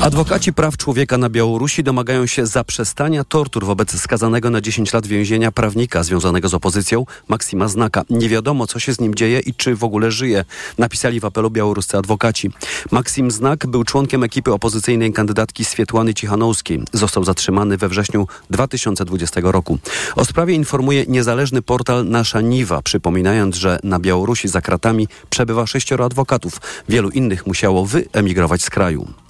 Adwokaci 0.01 0.53
praw 0.53 0.77
człowieka 0.77 1.17
na 1.17 1.29
Białorusi 1.29 1.83
domagają 1.83 2.25
się 2.25 2.45
zaprzestania 2.45 3.23
tortur 3.23 3.65
wobec 3.65 4.01
skazanego 4.01 4.49
na 4.49 4.61
10 4.61 4.93
lat 4.93 5.07
więzienia 5.07 5.51
prawnika 5.51 6.03
związanego 6.03 6.49
z 6.49 6.53
opozycją 6.53 7.05
Maksima 7.27 7.67
Znaka. 7.67 8.03
Nie 8.09 8.29
wiadomo, 8.29 8.67
co 8.67 8.79
się 8.79 8.93
z 8.93 8.99
nim 8.99 9.15
dzieje 9.15 9.39
i 9.39 9.53
czy 9.53 9.75
w 9.75 9.83
ogóle 9.83 10.11
żyje, 10.11 10.45
napisali 10.77 11.19
w 11.19 11.25
apelu 11.25 11.51
białoruscy 11.51 11.97
adwokaci. 11.97 12.51
Maksim 12.91 13.31
Znak 13.31 13.67
był 13.67 13.83
członkiem 13.83 14.23
ekipy 14.23 14.53
opozycyjnej 14.53 15.13
kandydatki 15.13 15.65
Swietłany 15.65 16.13
Cichanowskiej. 16.13 16.81
Został 16.93 17.23
zatrzymany 17.23 17.77
we 17.77 17.89
wrześniu 17.89 18.27
2020 18.49 19.41
roku. 19.43 19.77
O 20.15 20.25
sprawie 20.25 20.53
informuje 20.53 21.05
niezależny 21.07 21.61
portal 21.61 22.09
Nasza 22.09 22.41
Niwa, 22.41 22.81
przypominając, 22.81 23.55
że 23.55 23.79
na 23.83 23.99
Białorusi 23.99 24.47
za 24.47 24.61
kratami 24.61 25.07
przebywa 25.29 25.67
sześcioro 25.67 26.05
adwokatów. 26.05 26.61
Wielu 26.89 27.09
innych 27.09 27.47
musiało 27.47 27.85
wyemigrować 27.85 28.61
z 28.61 28.69
kraju. 28.69 29.24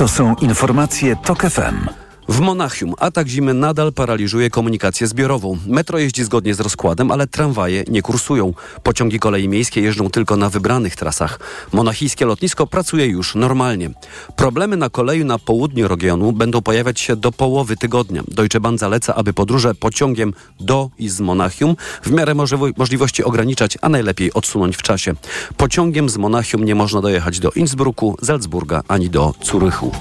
To 0.00 0.08
są 0.08 0.34
informacje 0.34 1.16
TOK 1.16 1.42
FM. 1.42 1.88
W 2.30 2.40
Monachium 2.40 2.94
atak 2.98 3.28
zimy 3.28 3.54
nadal 3.54 3.92
paraliżuje 3.92 4.50
komunikację 4.50 5.06
zbiorową. 5.06 5.58
Metro 5.66 5.98
jeździ 5.98 6.24
zgodnie 6.24 6.54
z 6.54 6.60
rozkładem, 6.60 7.10
ale 7.10 7.26
tramwaje 7.26 7.84
nie 7.88 8.02
kursują. 8.02 8.54
Pociągi 8.82 9.18
kolei 9.18 9.48
miejskie 9.48 9.80
jeżdżą 9.80 10.10
tylko 10.10 10.36
na 10.36 10.50
wybranych 10.50 10.96
trasach. 10.96 11.40
Monachijskie 11.72 12.26
lotnisko 12.26 12.66
pracuje 12.66 13.06
już 13.06 13.34
normalnie. 13.34 13.90
Problemy 14.36 14.76
na 14.76 14.90
koleju 14.90 15.24
na 15.24 15.38
południu 15.38 15.88
regionu 15.88 16.32
będą 16.32 16.62
pojawiać 16.62 17.00
się 17.00 17.16
do 17.16 17.32
połowy 17.32 17.76
tygodnia. 17.76 18.22
Deutsche 18.28 18.60
Bahn 18.60 18.76
zaleca, 18.76 19.14
aby 19.14 19.32
podróże 19.32 19.74
pociągiem 19.74 20.34
do 20.60 20.90
i 20.98 21.08
z 21.08 21.20
Monachium 21.20 21.76
w 22.02 22.10
miarę 22.10 22.34
możliwo- 22.34 22.72
możliwości 22.76 23.24
ograniczać, 23.24 23.78
a 23.82 23.88
najlepiej 23.88 24.32
odsunąć 24.32 24.76
w 24.76 24.82
czasie. 24.82 25.14
Pociągiem 25.56 26.08
z 26.08 26.16
Monachium 26.16 26.64
nie 26.64 26.74
można 26.74 27.00
dojechać 27.00 27.40
do 27.40 27.50
Innsbrucku, 27.50 28.16
Salzburga 28.22 28.82
ani 28.88 29.10
do 29.10 29.34
Zurychu. 29.44 29.92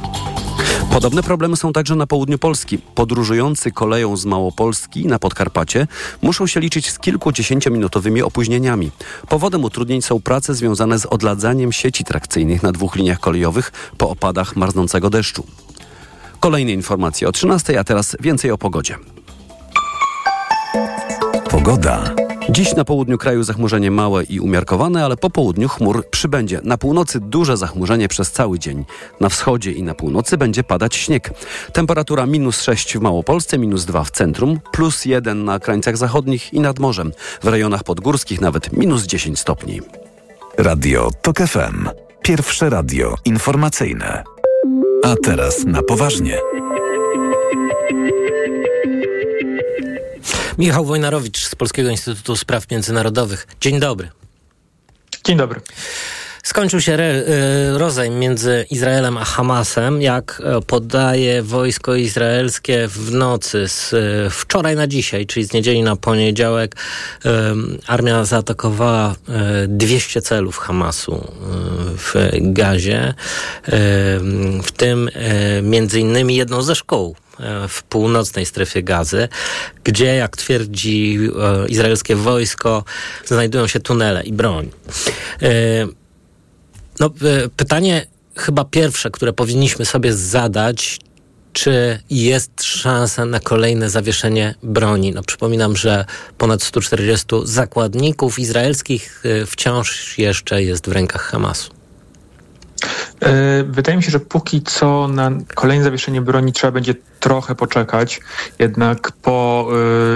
Podobne 0.92 1.24
problemy 1.24 1.58
są 1.58 1.74
także 1.74 1.96
na 1.96 2.08
południu 2.08 2.19
Polski. 2.40 2.78
Podróżujący 2.96 3.72
koleją 3.72 4.18
z 4.18 4.26
Małopolski 4.26 5.08
na 5.08 5.20
Podkarpacie 5.20 5.88
muszą 6.22 6.48
się 6.48 6.60
liczyć 6.60 6.92
z 6.92 7.00
kilkudziesięciominutowymi 7.00 8.22
opóźnieniami. 8.22 8.92
Powodem 9.30 9.64
utrudnień 9.64 10.02
są 10.02 10.22
prace 10.22 10.56
związane 10.56 11.00
z 11.00 11.06
odladzaniem 11.06 11.72
sieci 11.72 12.04
trakcyjnych 12.04 12.64
na 12.64 12.72
dwóch 12.72 12.96
liniach 12.96 13.20
kolejowych 13.20 13.72
po 13.98 14.10
opadach 14.10 14.56
marznącego 14.56 15.10
deszczu. 15.10 15.44
Kolejne 16.40 16.72
informacje 16.72 17.28
o 17.28 17.32
13, 17.32 17.80
a 17.80 17.84
teraz 17.84 18.18
więcej 18.20 18.52
o 18.52 18.58
pogodzie. 18.58 18.96
Pogoda. 21.50 22.29
Dziś 22.52 22.76
na 22.76 22.86
południu 22.86 23.18
kraju 23.18 23.44
zachmurzenie 23.44 23.92
małe 23.92 24.24
i 24.24 24.40
umiarkowane, 24.40 25.06
ale 25.06 25.18
po 25.18 25.30
południu 25.30 25.70
chmur 25.70 26.10
przybędzie. 26.10 26.62
Na 26.64 26.78
północy 26.78 27.20
duże 27.20 27.58
zachmurzenie 27.58 28.08
przez 28.08 28.32
cały 28.32 28.60
dzień. 28.60 28.86
Na 29.20 29.30
wschodzie 29.30 29.72
i 29.72 29.84
na 29.84 29.96
północy 29.96 30.38
będzie 30.38 30.64
padać 30.64 30.96
śnieg. 30.96 31.32
Temperatura 31.74 32.26
minus 32.26 32.62
6 32.62 32.98
w 32.98 33.02
Małopolsce, 33.02 33.58
minus 33.58 33.86
2 33.86 34.04
w 34.04 34.12
centrum, 34.12 34.60
plus 34.72 35.06
1 35.06 35.46
na 35.46 35.60
krańcach 35.60 35.98
zachodnich 35.98 36.54
i 36.54 36.60
nad 36.60 36.80
morzem. 36.80 37.12
W 37.44 37.48
rejonach 37.48 37.84
podgórskich 37.84 38.42
nawet 38.42 38.74
minus 38.74 39.04
10 39.04 39.40
stopni. 39.40 39.82
Radio 40.58 41.10
TOK 41.22 41.38
FM. 41.38 41.90
Pierwsze 42.24 42.70
radio 42.70 43.16
informacyjne. 43.26 44.24
A 45.04 45.16
teraz 45.24 45.66
na 45.66 45.84
poważnie. 45.84 46.38
Michał 50.60 50.86
Wojnarowicz 50.86 51.48
z 51.48 51.56
Polskiego 51.56 51.90
Instytutu 51.90 52.36
Spraw 52.36 52.72
Międzynarodowych. 52.72 53.48
Dzień 53.62 53.80
dobry. 53.80 54.10
Dzień 55.24 55.38
dobry. 55.38 55.62
Skończył 56.44 56.82
się 56.82 56.94
re, 56.94 57.24
y, 57.76 57.78
rozejm 57.78 58.20
między 58.20 58.66
Izraelem 58.70 59.18
a 59.18 59.26
Hamasem, 59.26 60.02
jak 60.02 60.42
e, 60.46 60.62
podaje 60.62 61.44
wojsko 61.44 61.96
izraelskie 61.96 62.88
w 62.88 63.12
nocy 63.12 63.68
z 63.68 63.94
e, 63.94 64.30
wczoraj 64.30 64.76
na 64.76 64.88
dzisiaj, 64.88 65.26
czyli 65.26 65.46
z 65.46 65.54
niedzieli 65.54 65.84
na 65.84 65.96
poniedziałek. 65.96 66.76
Armia 67.88 68.26
zaatakowała 68.26 69.16
e, 69.30 69.68
200 69.68 70.22
celów 70.22 70.58
Hamasu 70.58 71.16
e, 71.16 71.22
w 71.98 72.14
Gazie, 72.42 73.14
w 74.64 74.72
tym 74.78 75.10
e, 75.14 75.62
między 75.62 76.00
innymi 76.00 76.36
jedną 76.36 76.62
ze 76.62 76.76
szkół 76.76 77.16
e, 77.16 77.29
w 77.70 77.84
północnej 77.84 78.46
strefie 78.46 78.84
gazy, 78.84 79.28
gdzie, 79.84 80.16
jak 80.16 80.38
twierdzi 80.38 81.20
e, 81.64 81.68
izraelskie 81.68 82.16
wojsko, 82.16 82.84
znajdują 83.26 83.68
się 83.68 83.80
tunele 83.80 84.24
i 84.24 84.34
broń. 84.34 84.72
E, 85.42 85.50
no, 87.00 87.06
e, 87.06 87.50
pytanie 87.58 88.06
chyba 88.36 88.66
pierwsze, 88.66 89.12
które 89.12 89.34
powinniśmy 89.34 89.86
sobie 89.86 90.14
zadać, 90.14 91.00
czy 91.54 92.00
jest 92.10 92.64
szansa 92.64 93.26
na 93.26 93.40
kolejne 93.40 93.90
zawieszenie 93.90 94.56
broni? 94.64 95.12
No, 95.12 95.24
przypominam, 95.24 95.76
że 95.76 96.06
ponad 96.38 96.64
140 96.64 97.26
zakładników 97.44 98.40
izraelskich 98.40 99.24
e, 99.26 99.46
wciąż 99.46 100.18
jeszcze 100.18 100.64
jest 100.64 100.90
w 100.90 100.92
rękach 100.92 101.22
Hamasu. 101.22 101.72
E, 103.22 103.64
Wydaje 103.64 103.98
mi 103.98 104.04
się, 104.04 104.12
że 104.12 104.20
póki 104.20 104.62
co 104.62 105.08
na 105.08 105.32
kolejne 105.56 105.84
zawieszenie 105.84 106.22
broni 106.22 106.54
trzeba 106.54 106.72
będzie 106.72 106.96
trochę 107.20 107.56
poczekać. 107.56 108.22
Jednak 108.60 109.12
po 109.12 109.70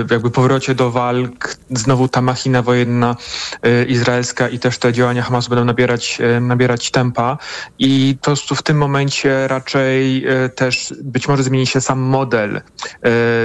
e, 0.10 0.14
jakby 0.14 0.32
powrocie 0.32 0.76
do 0.76 0.92
walk 0.92 1.58
znowu 1.70 2.08
ta 2.08 2.22
machina 2.22 2.62
wojenna 2.62 3.16
e, 3.62 3.84
izraelska 3.84 4.50
i 4.50 4.60
też 4.60 4.78
te 4.78 4.94
działania 4.94 5.22
Hamasu 5.22 5.50
będą 5.50 5.66
nabierać, 5.66 6.22
nabierać 6.42 6.92
tempa 6.92 7.38
i 7.80 8.18
to 8.22 8.36
w 8.36 8.62
tym 8.62 8.78
momencie 8.78 9.48
raczej 9.48 10.26
też 10.56 10.94
być 11.04 11.28
może 11.28 11.44
zmieni 11.44 11.68
się 11.68 11.82
sam 11.82 12.00
model 12.00 12.62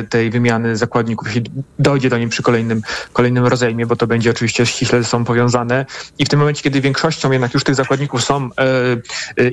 tej 0.08 0.30
wymiany 0.30 0.76
zakładników, 0.76 1.28
jeśli 1.28 1.42
dojdzie 1.78 2.10
do 2.10 2.18
niej 2.18 2.28
przy 2.28 2.42
kolejnym, 2.42 2.82
kolejnym 3.12 3.46
rozejmie, 3.46 3.86
bo 3.86 3.96
to 3.96 4.06
będzie 4.06 4.30
oczywiście 4.30 4.66
ściśle 4.66 5.04
sobą 5.04 5.24
powiązane 5.24 5.86
i 6.18 6.24
w 6.24 6.28
tym 6.28 6.38
momencie, 6.38 6.62
kiedy 6.62 6.80
większością 6.80 7.30
jednak 7.30 7.54
już 7.54 7.64
tych 7.64 7.74
zakładników 7.74 8.24
są 8.24 8.50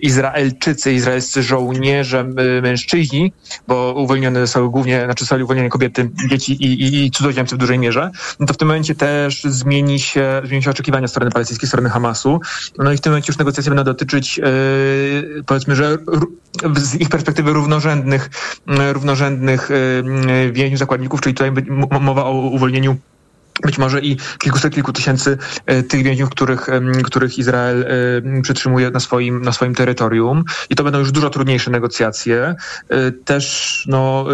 Izraelczycy, 0.01 0.93
izraelscy 0.93 1.43
żołnierze, 1.43 2.23
mężczyźni, 2.61 3.31
bo 3.67 3.93
uwolnione 3.97 4.39
zostały 4.39 4.69
głównie, 4.69 5.05
znaczy 5.05 5.23
zostali 5.23 5.43
uwolnione 5.43 5.69
kobiety, 5.69 6.09
dzieci 6.29 6.53
i, 6.53 6.65
i, 6.65 7.05
i 7.05 7.11
cudzoziemcy 7.11 7.55
w 7.55 7.57
dużej 7.57 7.79
mierze, 7.79 8.11
no 8.39 8.45
to 8.45 8.53
w 8.53 8.57
tym 8.57 8.67
momencie 8.67 8.95
też 8.95 9.43
zmieni 9.43 9.99
się, 9.99 10.41
zmieni 10.45 10.63
się 10.63 10.69
oczekiwania 10.69 11.07
strony 11.07 11.31
palestyńskiej, 11.31 11.67
strony 11.67 11.89
Hamasu. 11.89 12.39
No 12.77 12.91
i 12.91 12.97
w 12.97 13.01
tym 13.01 13.11
momencie 13.11 13.31
już 13.31 13.37
negocjacje 13.37 13.69
będą 13.69 13.83
dotyczyć, 13.83 14.37
yy, 14.37 15.43
powiedzmy, 15.45 15.75
że 15.75 15.97
z 16.77 16.95
ich 16.95 17.09
perspektywy 17.09 17.53
równorzędnych, 17.53 18.29
równorzędnych 18.93 19.69
yy, 20.27 20.51
więźniów, 20.51 20.79
zakładników, 20.79 21.21
czyli 21.21 21.35
tutaj 21.35 21.51
mowa 22.01 22.25
o 22.25 22.31
uwolnieniu 22.31 22.97
być 23.63 23.77
może 23.77 24.01
i 24.01 24.17
kilkuset, 24.39 24.73
kilku 24.73 24.93
tysięcy 24.93 25.37
e, 25.65 25.83
tych 25.83 26.03
więźniów, 26.03 26.29
których, 26.29 26.67
których 27.03 27.37
Izrael 27.37 27.85
e, 28.37 28.41
przytrzymuje 28.41 28.91
na 28.91 28.99
swoim, 28.99 29.41
na 29.41 29.51
swoim 29.51 29.75
terytorium. 29.75 30.43
I 30.69 30.75
to 30.75 30.83
będą 30.83 30.99
już 30.99 31.11
dużo 31.11 31.29
trudniejsze 31.29 31.71
negocjacje. 31.71 32.55
E, 32.89 33.11
Też 33.11 33.83
no, 33.87 34.25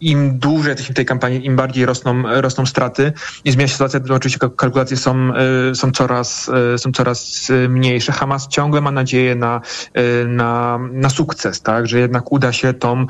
im 0.00 0.38
dłużej 0.38 0.70
jesteśmy 0.70 0.92
w 0.92 0.96
tej 0.96 1.06
kampanii, 1.06 1.46
im 1.46 1.56
bardziej 1.56 1.86
rosną, 1.86 2.22
rosną 2.40 2.66
straty 2.66 3.12
i 3.44 3.52
zmienia 3.52 3.68
się 3.68 3.72
sytuacja, 3.72 4.00
to 4.00 4.14
oczywiście 4.14 4.38
kalk- 4.38 4.56
kalkulacje 4.56 4.96
są, 4.96 5.32
są, 5.74 5.90
coraz, 5.90 6.50
są 6.76 6.92
coraz 6.92 7.48
mniejsze. 7.68 8.12
Hamas 8.12 8.48
ciągle 8.48 8.80
ma 8.80 8.90
nadzieję 8.90 9.34
na, 9.34 9.60
na, 10.26 10.78
na 10.92 11.10
sukces, 11.10 11.60
tak? 11.60 11.86
że 11.86 11.98
jednak 11.98 12.32
uda 12.32 12.52
się 12.52 12.74
tą 12.74 13.06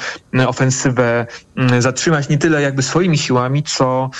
ofensywę 0.46 1.26
m, 1.56 1.82
zatrzymać 1.82 2.28
nie 2.28 2.38
tyle 2.38 2.62
jakby 2.62 2.82
swoimi 2.82 3.18
siłami, 3.18 3.62
co 3.62 4.10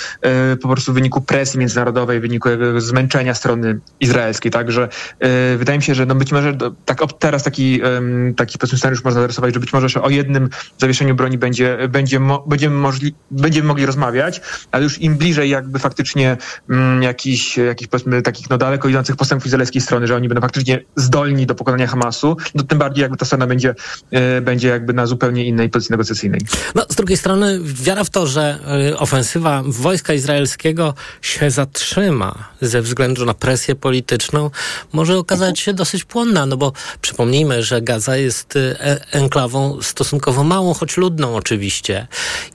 po 0.61 0.67
prostu 0.67 0.91
w 0.91 0.95
wyniku 0.95 1.21
presji 1.33 1.59
międzynarodowej, 1.59 2.19
w 2.19 2.21
wyniku 2.21 2.49
zmęczenia 2.77 3.33
strony 3.33 3.79
izraelskiej. 3.99 4.51
Także 4.51 4.89
e, 5.19 5.57
wydaje 5.57 5.79
mi 5.79 5.83
się, 5.83 5.95
że 5.95 6.05
no 6.05 6.15
być 6.15 6.31
może 6.31 6.53
do, 6.53 6.71
tak 6.85 6.99
teraz 7.19 7.43
taki, 7.43 7.81
em, 7.83 8.33
taki 8.35 8.57
scenariusz 8.77 9.03
można 9.03 9.21
zarysować, 9.21 9.53
że 9.53 9.59
być 9.59 9.73
może 9.73 9.89
że 9.89 10.01
o 10.01 10.09
jednym 10.09 10.49
zawieszeniu 10.77 11.15
broni 11.15 11.37
będzie, 11.37 11.77
będzie 11.89 12.19
mo, 12.19 12.43
będziemy, 12.47 12.75
możli, 12.75 13.15
będziemy 13.31 13.67
mogli 13.67 13.85
rozmawiać, 13.85 14.41
ale 14.71 14.83
już 14.83 15.01
im 15.01 15.15
bliżej 15.15 15.49
jakby 15.49 15.79
faktycznie 15.79 16.37
mm, 16.69 17.03
jakichś, 17.03 17.59
powiedzmy 17.89 18.21
takich 18.21 18.49
no 18.49 18.57
daleko 18.57 18.89
idących 18.89 19.15
postępów 19.15 19.45
izraelskiej 19.45 19.81
strony, 19.81 20.07
że 20.07 20.15
oni 20.15 20.27
będą 20.27 20.41
faktycznie 20.41 20.83
zdolni 20.95 21.45
do 21.45 21.55
pokonania 21.55 21.87
Hamasu, 21.87 22.37
no 22.55 22.63
tym 22.63 22.79
bardziej 22.79 23.01
jakby 23.01 23.17
ta 23.17 23.25
strona 23.25 23.47
będzie, 23.47 23.75
e, 24.11 24.41
będzie 24.41 24.67
jakby 24.67 24.93
na 24.93 25.05
zupełnie 25.05 25.45
innej 25.45 25.69
pozycji 25.69 25.91
negocjacyjnej. 25.91 26.41
No, 26.75 26.85
z 26.89 26.95
drugiej 26.95 27.17
strony 27.17 27.59
wiara 27.63 28.03
w 28.03 28.09
to, 28.09 28.27
że 28.27 28.59
y, 28.91 28.97
ofensywa 28.97 29.63
wojska 29.65 30.13
izraelskiego 30.13 30.93
się 31.23 31.51
zatrzyma 31.51 32.49
ze 32.61 32.81
względu 32.81 33.25
na 33.25 33.33
presję 33.33 33.75
polityczną, 33.75 34.49
może 34.93 35.17
okazać 35.17 35.59
się 35.59 35.73
dosyć 35.73 36.03
płonna, 36.03 36.45
no 36.45 36.57
bo 36.57 36.73
przypomnijmy, 37.01 37.63
że 37.63 37.81
Gaza 37.81 38.17
jest 38.17 38.55
y, 38.55 38.75
e- 38.79 39.11
enklawą 39.11 39.81
stosunkowo 39.81 40.43
małą, 40.43 40.73
choć 40.73 40.97
ludną 40.97 41.35
oczywiście. 41.35 42.07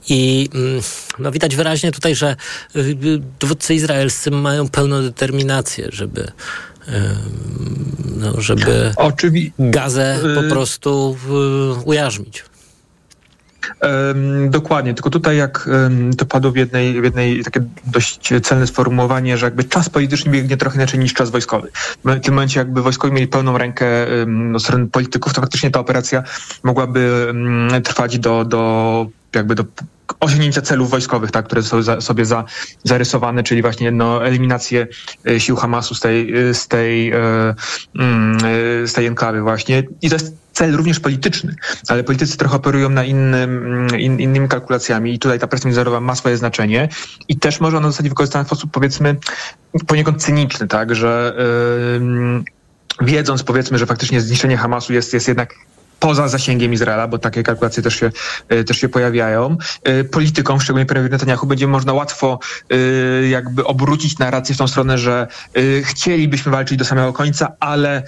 I 0.09 0.49
mm, 0.53 0.81
no, 1.19 1.31
widać 1.31 1.55
wyraźnie 1.55 1.91
tutaj, 1.91 2.15
że 2.15 2.35
y, 2.75 2.79
y, 2.79 3.21
dowódcy 3.39 3.73
izraelscy 3.73 4.31
mają 4.31 4.69
pełną 4.69 5.01
determinację, 5.01 5.89
żeby 5.91 6.31
no, 8.15 8.41
żeby 8.41 8.91
Oczywi- 8.95 9.51
Gazę 9.59 10.19
po 10.35 10.43
prostu 10.49 11.17
ujarzmić. 11.85 12.43
Dokładnie, 14.49 14.93
tylko 14.93 15.09
tutaj 15.09 15.37
jak 15.37 15.69
to 16.17 16.25
padło 16.25 16.51
w 16.51 16.55
jednej, 16.55 17.01
w 17.01 17.03
jednej 17.03 17.43
takie 17.43 17.63
dość 17.85 18.33
celne 18.43 18.67
sformułowanie, 18.67 19.37
że 19.37 19.45
jakby 19.45 19.63
czas 19.63 19.89
polityczny 19.89 20.31
biegnie 20.31 20.57
trochę 20.57 20.75
inaczej 20.75 20.99
niż 20.99 21.13
czas 21.13 21.29
wojskowy. 21.29 21.71
W 22.05 22.19
tym 22.19 22.33
momencie 22.33 22.59
jakby 22.59 22.81
wojskowi 22.81 23.13
mieli 23.13 23.27
pełną 23.27 23.57
rękę 23.57 23.85
no, 24.27 24.59
strony 24.59 24.87
polityków, 24.87 25.33
to 25.33 25.41
faktycznie 25.41 25.71
ta 25.71 25.79
operacja 25.79 26.23
mogłaby 26.63 27.33
trwać 27.83 28.19
do, 28.19 28.45
do 28.45 29.07
jakby 29.35 29.55
do 29.55 29.63
osiągnięcia 30.19 30.61
celów 30.61 30.89
wojskowych, 30.89 31.31
tak, 31.31 31.45
które 31.45 31.63
są 31.63 31.81
za, 31.81 32.01
sobie 32.01 32.25
za, 32.25 32.43
zarysowane, 32.83 33.43
czyli 33.43 33.61
właśnie 33.61 33.91
no, 33.91 34.25
eliminację 34.25 34.87
e, 35.27 35.39
sił 35.39 35.55
Hamasu 35.55 35.95
z 35.95 35.99
tej, 35.99 36.49
e, 36.49 36.53
z 36.53 36.67
tej, 36.67 37.11
e, 37.11 37.55
mm, 37.99 38.39
z 38.87 38.93
tej 38.93 39.05
enklawy 39.05 39.41
właśnie. 39.41 39.83
I 40.01 40.09
to 40.09 40.15
jest 40.15 40.33
cel 40.59 40.75
również 40.75 40.99
polityczny, 40.99 41.55
ale 41.87 42.03
politycy 42.03 42.37
trochę 42.37 42.55
operują 42.55 42.89
na 42.89 43.03
innym, 43.03 43.65
mm, 43.65 43.99
in, 43.99 44.19
innymi 44.19 44.47
kalkulacjami 44.47 45.13
i 45.13 45.19
tutaj 45.19 45.39
ta 45.39 45.47
presja 45.47 45.67
międzynarodowa 45.67 45.99
ma 45.99 46.15
swoje 46.15 46.37
znaczenie 46.37 46.89
i 47.27 47.37
też 47.37 47.59
może 47.59 47.77
ona 47.77 47.87
zostać 47.87 48.09
wykorzystana 48.09 48.43
w 48.43 48.47
sposób 48.47 48.71
powiedzmy 48.71 49.15
poniekąd 49.87 50.23
cyniczny, 50.23 50.67
tak, 50.67 50.95
że 50.95 51.35
ym, 51.95 52.43
wiedząc 53.01 53.43
powiedzmy, 53.43 53.77
że 53.77 53.85
faktycznie 53.85 54.21
zniszczenie 54.21 54.57
Hamasu 54.57 54.93
jest, 54.93 55.13
jest 55.13 55.27
jednak 55.27 55.55
poza 55.99 56.27
zasięgiem 56.27 56.73
Izraela, 56.73 57.07
bo 57.07 57.17
takie 57.17 57.43
kalkulacje 57.43 57.83
też 57.83 57.95
się, 57.95 58.11
y, 58.53 58.63
też 58.63 58.77
się 58.77 58.89
pojawiają. 58.89 59.57
Y, 59.87 60.03
Politykom, 60.03 60.61
szczególnie 60.61 60.85
premierowi 60.85 61.11
Netanyahu, 61.11 61.47
będzie 61.47 61.67
można 61.67 61.93
łatwo 61.93 62.39
y, 62.73 63.27
jakby 63.29 63.65
obrócić 63.65 64.19
narrację 64.19 64.55
w 64.55 64.57
tą 64.57 64.67
stronę, 64.67 64.97
że 64.97 65.27
chcielibyśmy 65.83 66.51
walczyć 66.51 66.77
do 66.77 66.85
samego 66.85 67.13
końca, 67.13 67.51
ale 67.59 68.03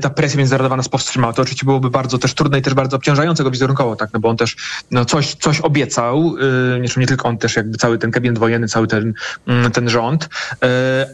ta 0.00 0.10
presja 0.10 0.38
międzynarodowa 0.38 0.76
nas 0.76 0.88
powstrzymała. 0.88 1.32
To 1.32 1.42
oczywiście 1.42 1.64
byłoby 1.64 1.90
bardzo 1.90 2.18
też 2.18 2.34
trudne 2.34 2.58
i 2.58 2.62
też 2.62 2.74
bardzo 2.74 2.96
obciążające 2.96 3.44
go 3.44 3.50
wizerunkowo, 3.50 3.96
tak, 3.96 4.10
no 4.12 4.20
bo 4.20 4.28
on 4.28 4.36
też 4.36 4.56
no, 4.90 5.04
coś, 5.04 5.34
coś 5.34 5.60
obiecał, 5.60 6.34
nie, 6.96 7.06
tylko 7.06 7.28
on, 7.28 7.38
też 7.38 7.56
jakby 7.56 7.78
cały 7.78 7.98
ten 7.98 8.10
gabinet 8.10 8.38
wojenny, 8.38 8.68
cały 8.68 8.86
ten, 8.86 9.14
mm, 9.46 9.72
ten 9.72 9.88
rząd, 9.88 10.28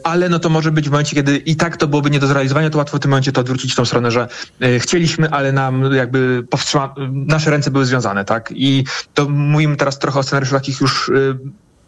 ale 0.04 0.28
no 0.28 0.38
to 0.38 0.48
może 0.48 0.72
być 0.72 0.88
w 0.88 0.92
momencie, 0.92 1.16
kiedy 1.16 1.36
i 1.36 1.56
tak 1.56 1.76
to 1.76 1.86
byłoby 1.86 2.10
nie 2.10 2.20
do 2.20 2.26
zrealizowania, 2.26 2.70
to 2.70 2.78
łatwo 2.78 2.96
w 2.96 3.00
tym 3.00 3.10
momencie 3.10 3.32
to 3.32 3.40
odwrócić 3.40 3.72
w 3.72 3.76
tą 3.76 3.84
stronę, 3.84 4.10
że 4.10 4.28
chcieliśmy, 4.78 5.30
ale 5.30 5.52
nam 5.52 5.94
jakby 5.94 6.17
powstrzyma, 6.50 6.94
nasze 7.12 7.50
ręce 7.50 7.70
były 7.70 7.86
związane, 7.86 8.24
tak? 8.24 8.52
I 8.56 8.84
to 9.14 9.28
mówimy 9.28 9.76
teraz 9.76 9.98
trochę 9.98 10.20
o 10.20 10.22
scenariuszu 10.22 10.54
takich 10.54 10.80
już 10.80 11.08
y, 11.08 11.38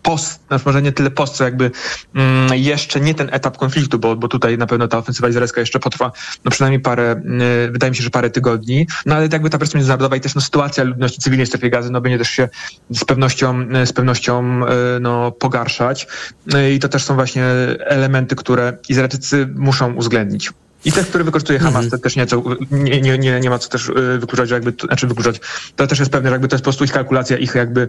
post, 0.03 0.41
znaczy 0.49 0.63
może 0.67 0.83
nie 0.83 0.93
tyle 0.93 1.11
post, 1.11 1.35
co 1.35 1.45
jakby 1.45 1.71
mm, 2.15 2.51
jeszcze 2.55 3.01
nie 3.01 3.15
ten 3.15 3.29
etap 3.33 3.57
konfliktu, 3.57 3.99
bo, 3.99 4.17
bo 4.17 4.29
tutaj 4.29 4.59
na 4.59 4.67
pewno 4.67 4.89
ta 4.89 4.99
ofensywa 4.99 5.29
izraelska 5.29 5.61
jeszcze 5.61 5.81
potrwa 5.81 6.13
no 6.45 6.51
przynajmniej 6.51 6.81
parę, 6.81 7.23
y, 7.67 7.71
wydaje 7.71 7.91
mi 7.91 7.97
się, 7.97 8.03
że 8.03 8.11
parę 8.11 8.31
tygodni, 8.31 8.87
no 9.07 9.15
ale 9.15 9.29
jakby 9.33 9.51
ta 9.51 9.59
presja 9.59 9.79
międzynarodowa 9.79 10.17
i 10.17 10.21
też 10.21 10.35
no, 10.35 10.41
sytuacja 10.41 10.85
ludności 10.85 11.21
cywilnej 11.21 11.47
w 11.47 11.49
strefie 11.49 11.71
gazy, 11.71 11.91
no 11.91 12.01
będzie 12.01 12.19
też 12.19 12.31
się 12.31 12.49
z 12.91 13.05
pewnością, 13.05 13.61
y, 13.83 13.87
z 13.87 13.93
pewnością 13.93 14.61
y, 14.97 15.01
no, 15.01 15.33
pogarszać 15.33 16.07
Y, 16.55 16.73
i 16.73 16.79
to 16.79 16.89
też 16.89 17.05
są 17.05 17.15
właśnie 17.15 17.45
elementy, 17.79 18.37
które 18.37 18.77
Izraelczycy 18.89 19.49
muszą 19.57 19.95
uwzględnić. 19.95 20.53
I 20.85 20.93
te, 20.93 21.05
które 21.05 21.25
wykorzystuje 21.25 21.59
Hamas, 21.59 21.89
to 21.89 21.99
też 21.99 22.17
nieco, 22.17 22.43
nie, 22.71 23.01
nie, 23.01 23.19
nie, 23.19 23.41
nie 23.41 23.51
ma 23.51 23.59
co 23.59 23.69
też 23.69 23.89
y, 23.89 24.19
wykluczać, 24.19 24.49
że 24.49 24.55
jakby, 24.55 24.73
to, 24.73 24.87
znaczy 24.87 25.07
wykluczać, 25.07 25.41
to 25.77 25.87
też 25.87 25.99
jest 25.99 26.11
pewne, 26.11 26.29
że 26.29 26.35
jakby 26.35 26.49
to 26.49 26.55
jest 26.55 26.65
po 26.65 26.71
prostu 26.71 26.85
ich 26.85 26.93
kalkulacja, 26.93 27.39
ich 27.39 27.55
jakby 27.55 27.89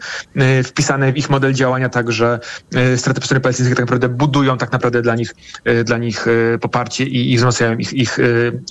y, 0.60 0.64
wpisane 0.64 1.14
w 1.14 1.18
ich 1.18 1.30
model 1.30 1.54
działania, 1.54 1.90
tak, 1.90 2.12
że 2.12 2.40
y, 2.94 2.98
straty 2.98 3.20
po 3.20 3.26
stronie 3.26 3.42
palestyńskiej 3.42 3.76
tak 3.76 3.86
naprawdę 3.86 4.10
budują 4.10 4.58
tak 4.58 4.72
naprawdę 4.72 5.02
dla 5.02 5.16
nich, 5.16 5.36
dla 5.86 5.98
nich 5.98 6.26
poparcie 6.62 7.04
i, 7.04 7.34
i 7.34 7.38
wzmacniają 7.38 7.78
ich, 7.78 7.94
ich, 7.94 8.18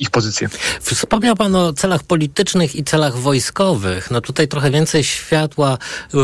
ich 0.00 0.10
pozycję. 0.10 0.48
Wspomniał 0.80 1.36
Pan 1.36 1.56
o 1.56 1.72
celach 1.72 2.02
politycznych 2.02 2.76
i 2.76 2.84
celach 2.84 3.16
wojskowych. 3.16 4.10
No 4.10 4.20
tutaj 4.20 4.48
trochę 4.48 4.70
więcej 4.70 5.04
światła 5.04 5.78
y, 6.14 6.18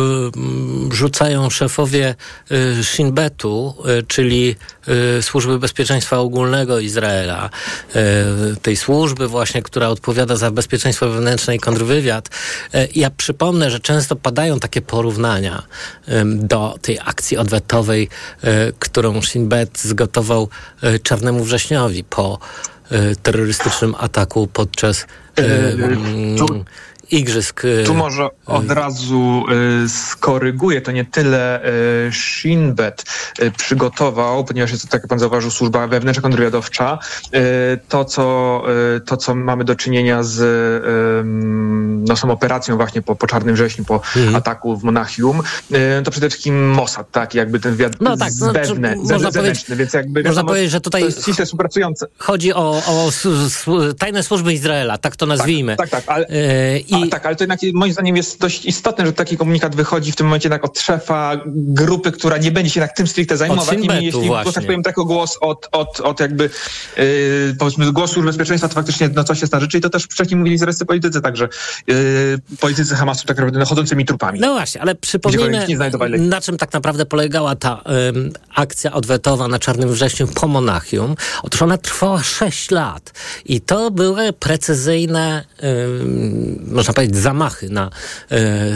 rzucają 0.95 1.51
szefowie 1.51 2.15
y, 2.51 2.85
Shin 2.85 3.13
Betu, 3.13 3.75
y, 4.01 4.03
czyli 4.03 4.57
y, 5.19 5.23
Służby 5.23 5.59
Bezpieczeństwa 5.59 6.19
Ogólnego 6.19 6.79
Izraela, 6.79 7.51
tej 8.63 8.77
służby 8.77 9.29
właśnie, 9.29 9.63
która 9.63 9.89
odpowiada 9.89 10.37
za 10.37 10.51
bezpieczeństwo 10.51 11.09
wewnętrzne 11.09 11.57
i 11.57 11.59
kontrwywiad. 11.59 12.29
Y, 12.75 12.89
ja 12.95 13.11
przypomnę, 13.11 13.71
że 13.71 13.81
często 13.81 14.17
padają 14.17 14.61
takie 14.61 14.83
porównania 14.83 15.63
do 16.25 16.79
tej 16.83 16.99
akcji 17.05 17.37
odwetowej, 17.37 18.09
y, 18.45 18.73
którą 18.79 19.23
Shin 19.23 19.49
Bet 19.49 19.79
zgotował 19.79 20.49
Czarnemu 21.03 21.45
Wrześniowi 21.45 22.05
po 22.05 22.39
terrorystycznym 23.23 23.95
ataku 23.99 24.47
podczas 24.53 25.07
igrzysk. 27.11 27.65
y, 27.65 27.83
Tu 27.87 27.95
może 27.95 28.29
od 28.47 28.71
razu 28.71 29.45
y, 29.85 29.89
skoryguję, 29.89 30.81
to 30.81 30.93
nie 30.93 31.05
tyle 31.05 31.61
y, 32.09 32.13
Shinbet 32.13 33.05
y, 33.43 33.51
przygotował, 33.51 34.45
ponieważ 34.45 34.71
jest 34.71 34.83
to, 34.85 34.89
tak 34.91 35.03
jak 35.03 35.09
pan 35.09 35.19
zauważył, 35.19 35.51
służba 35.51 35.87
wewnętrzna 35.87 36.23
kontrwywiadowcza, 36.23 36.99
y, 37.35 37.79
to, 37.89 38.05
co, 38.05 38.63
y, 38.97 39.01
to, 39.01 39.17
co 39.17 39.35
mamy 39.35 39.65
do 39.65 39.75
czynienia 39.77 40.23
z 40.23 40.39
y, 40.41 41.25
no, 42.09 42.15
tą 42.15 42.31
operacją 42.31 42.77
właśnie 42.77 43.03
po, 43.03 43.17
po 43.17 43.27
Czarnym 43.27 43.55
Wrześniu, 43.55 43.85
po 43.85 43.95
Mhm. 44.17 44.37
ataku 44.37 44.77
w 44.77 44.85
Monachium, 44.85 45.43
y, 46.01 46.03
to 46.05 46.11
przede 46.11 46.29
wszystkim 46.31 46.71
Mossad, 46.71 47.11
tak, 47.11 47.35
jakby 47.35 47.61
ten 47.61 47.73
wywiad 47.77 47.93
No 48.01 48.17
tak, 48.17 48.33
no, 48.41 48.47
można 48.47 49.19
zewnętrzny, 49.19 49.41
powiedzieć- 49.41 49.65
więc 49.77 49.93
jakby 49.93 50.21
można 50.23 50.31
wiadomo, 50.31 50.49
powiedzieć, 50.49 50.71
że 50.71 50.81
tutaj-. 50.81 51.03
Chodzi 52.19 52.55
o, 52.55 52.83
o 52.87 53.11
tajne 53.99 54.23
służby 54.23 54.53
Izraela, 54.53 54.99
tak 54.99 55.17
to 55.17 55.27
nazwijmy. 55.27 55.77
Tak, 55.77 55.89
tak, 55.91 56.05
ale, 56.07 56.27
Y, 56.29 56.85
I 56.99 57.03
A, 57.03 57.11
tak, 57.11 57.27
ale 57.27 57.37
to 57.37 57.45
jednak 57.45 57.61
moim 57.75 57.93
zdaniem 57.93 58.17
jest 58.17 58.41
dość 58.41 58.65
istotne, 58.65 59.07
że 59.07 59.13
taki 59.13 59.37
komunikat 59.37 59.77
wychodzi 59.77 60.13
w 60.13 60.17
tym 60.17 60.27
momencie 60.27 60.49
jednak 60.49 60.65
od 60.65 60.79
szefa 60.79 61.41
grupy, 61.47 62.13
która 62.13 62.39
nie 62.39 62.51
będzie 62.51 62.71
się 62.71 62.81
jednak 62.81 62.97
tym 62.97 63.07
stricte 63.07 63.37
zajmować. 63.37 63.79
Niemniej 63.79 64.05
jeśli 64.05 64.27
właśnie. 64.27 64.53
tak 64.53 64.65
powiem, 64.65 64.83
tylko 64.83 65.05
głos 65.05 65.39
od, 65.41 65.69
od, 65.73 66.01
od 66.01 66.21
jakby 66.21 66.51
yy, 66.97 67.05
powiedzmy 67.59 67.93
głosu 67.93 68.15
służb 68.15 68.27
bezpieczeństwa, 68.27 68.69
to 68.69 68.75
faktycznie 68.75 69.11
no, 69.15 69.25
coś 69.25 69.41
jest 69.41 69.53
na 69.53 69.61
rzeczy 69.61 69.79
i 69.79 69.81
to 69.81 69.91
też 69.91 70.05
wcześniej 70.05 70.39
mówili 70.39 70.55
izraelscy 70.55 70.87
politycy, 70.87 71.21
także 71.21 71.49
yy, 71.87 71.97
politycy 72.61 72.95
Hamasu 72.95 73.27
tak 73.27 73.37
naprawdę 73.37 73.59
no, 73.59 73.67
chodzącymi 73.67 74.05
trupami. 74.05 74.41
No 74.41 74.53
właśnie, 74.53 74.81
ale 74.81 74.95
przypomnijmy, 74.95 75.67
na 76.19 76.41
czym 76.41 76.57
tak 76.57 76.73
naprawdę 76.73 77.07
polegała 77.07 77.57
ta 77.57 77.83
ym, 78.09 78.33
akcja 78.55 78.93
odwetowa 78.93 79.49
na 79.49 79.59
Czarnym 79.59 79.93
Wrześniu 79.93 80.27
po 80.27 80.49
Monachium. 80.49 81.15
Otóż 81.43 81.63
ona 81.63 81.79
trwała 81.79 82.23
6 82.23 82.71
lat 82.71 83.13
i 83.45 83.61
to 83.61 83.91
były 83.91 84.33
precyzyjne, 84.33 85.45
ym, 85.65 86.69
można 86.87 86.95
powiedzieć, 86.95 87.17
zamachy 87.17 87.69
na 87.69 87.91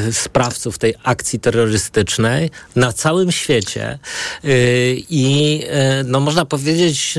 y, 0.08 0.12
sprawców 0.12 0.78
tej 0.78 0.94
akcji 1.04 1.40
terrorystycznej 1.40 2.50
na 2.76 2.92
całym 2.92 3.32
świecie. 3.32 3.98
Y, 4.44 4.96
I 5.10 5.60
y, 6.00 6.04
no, 6.04 6.20
można 6.20 6.44
powiedzieć 6.44 7.18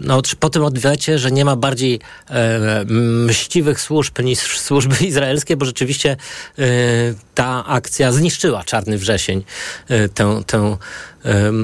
no, 0.00 0.22
po 0.40 0.50
tym 0.50 0.64
odwecie, 0.64 1.18
że 1.18 1.30
nie 1.30 1.44
ma 1.44 1.56
bardziej 1.56 2.00
e, 2.30 2.84
mściwych 3.26 3.80
służb 3.80 4.18
niż 4.22 4.38
służby 4.60 5.04
izraelskie, 5.06 5.56
bo 5.56 5.66
rzeczywiście 5.66 6.10
e, 6.58 6.64
ta 7.34 7.64
akcja 7.66 8.12
zniszczyła 8.12 8.64
Czarny 8.64 8.98
Wrzesień, 8.98 9.44
e, 9.88 10.08
tę, 10.08 10.42
tę 10.46 10.76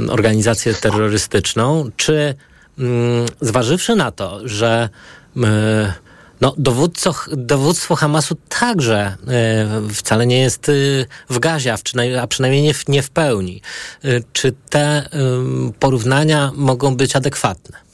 organizację 0.08 0.74
terrorystyczną. 0.74 1.90
Czy 1.96 2.34
mm, 2.78 3.26
zważywszy 3.40 3.96
na 3.96 4.10
to, 4.10 4.40
że 4.44 4.88
e, 5.36 5.92
no, 6.40 6.54
dowódco, 6.58 7.14
dowództwo 7.32 7.96
Hamasu 7.96 8.36
także 8.48 8.96
e, 8.96 9.16
wcale 9.94 10.26
nie 10.26 10.38
jest 10.38 10.68
e, 10.68 10.72
w 11.30 11.38
gazie, 11.38 11.72
a, 11.72 11.76
przynajmniej, 11.76 12.18
a 12.18 12.26
przynajmniej 12.26 12.62
nie 12.62 12.74
w, 12.74 12.88
nie 12.88 13.02
w 13.02 13.10
pełni. 13.10 13.62
E, 14.04 14.08
czy 14.32 14.52
te 14.70 15.08
porównania 15.78 16.52
mogą 16.54 16.96
być 16.96 17.16
adekwatne? 17.16 17.89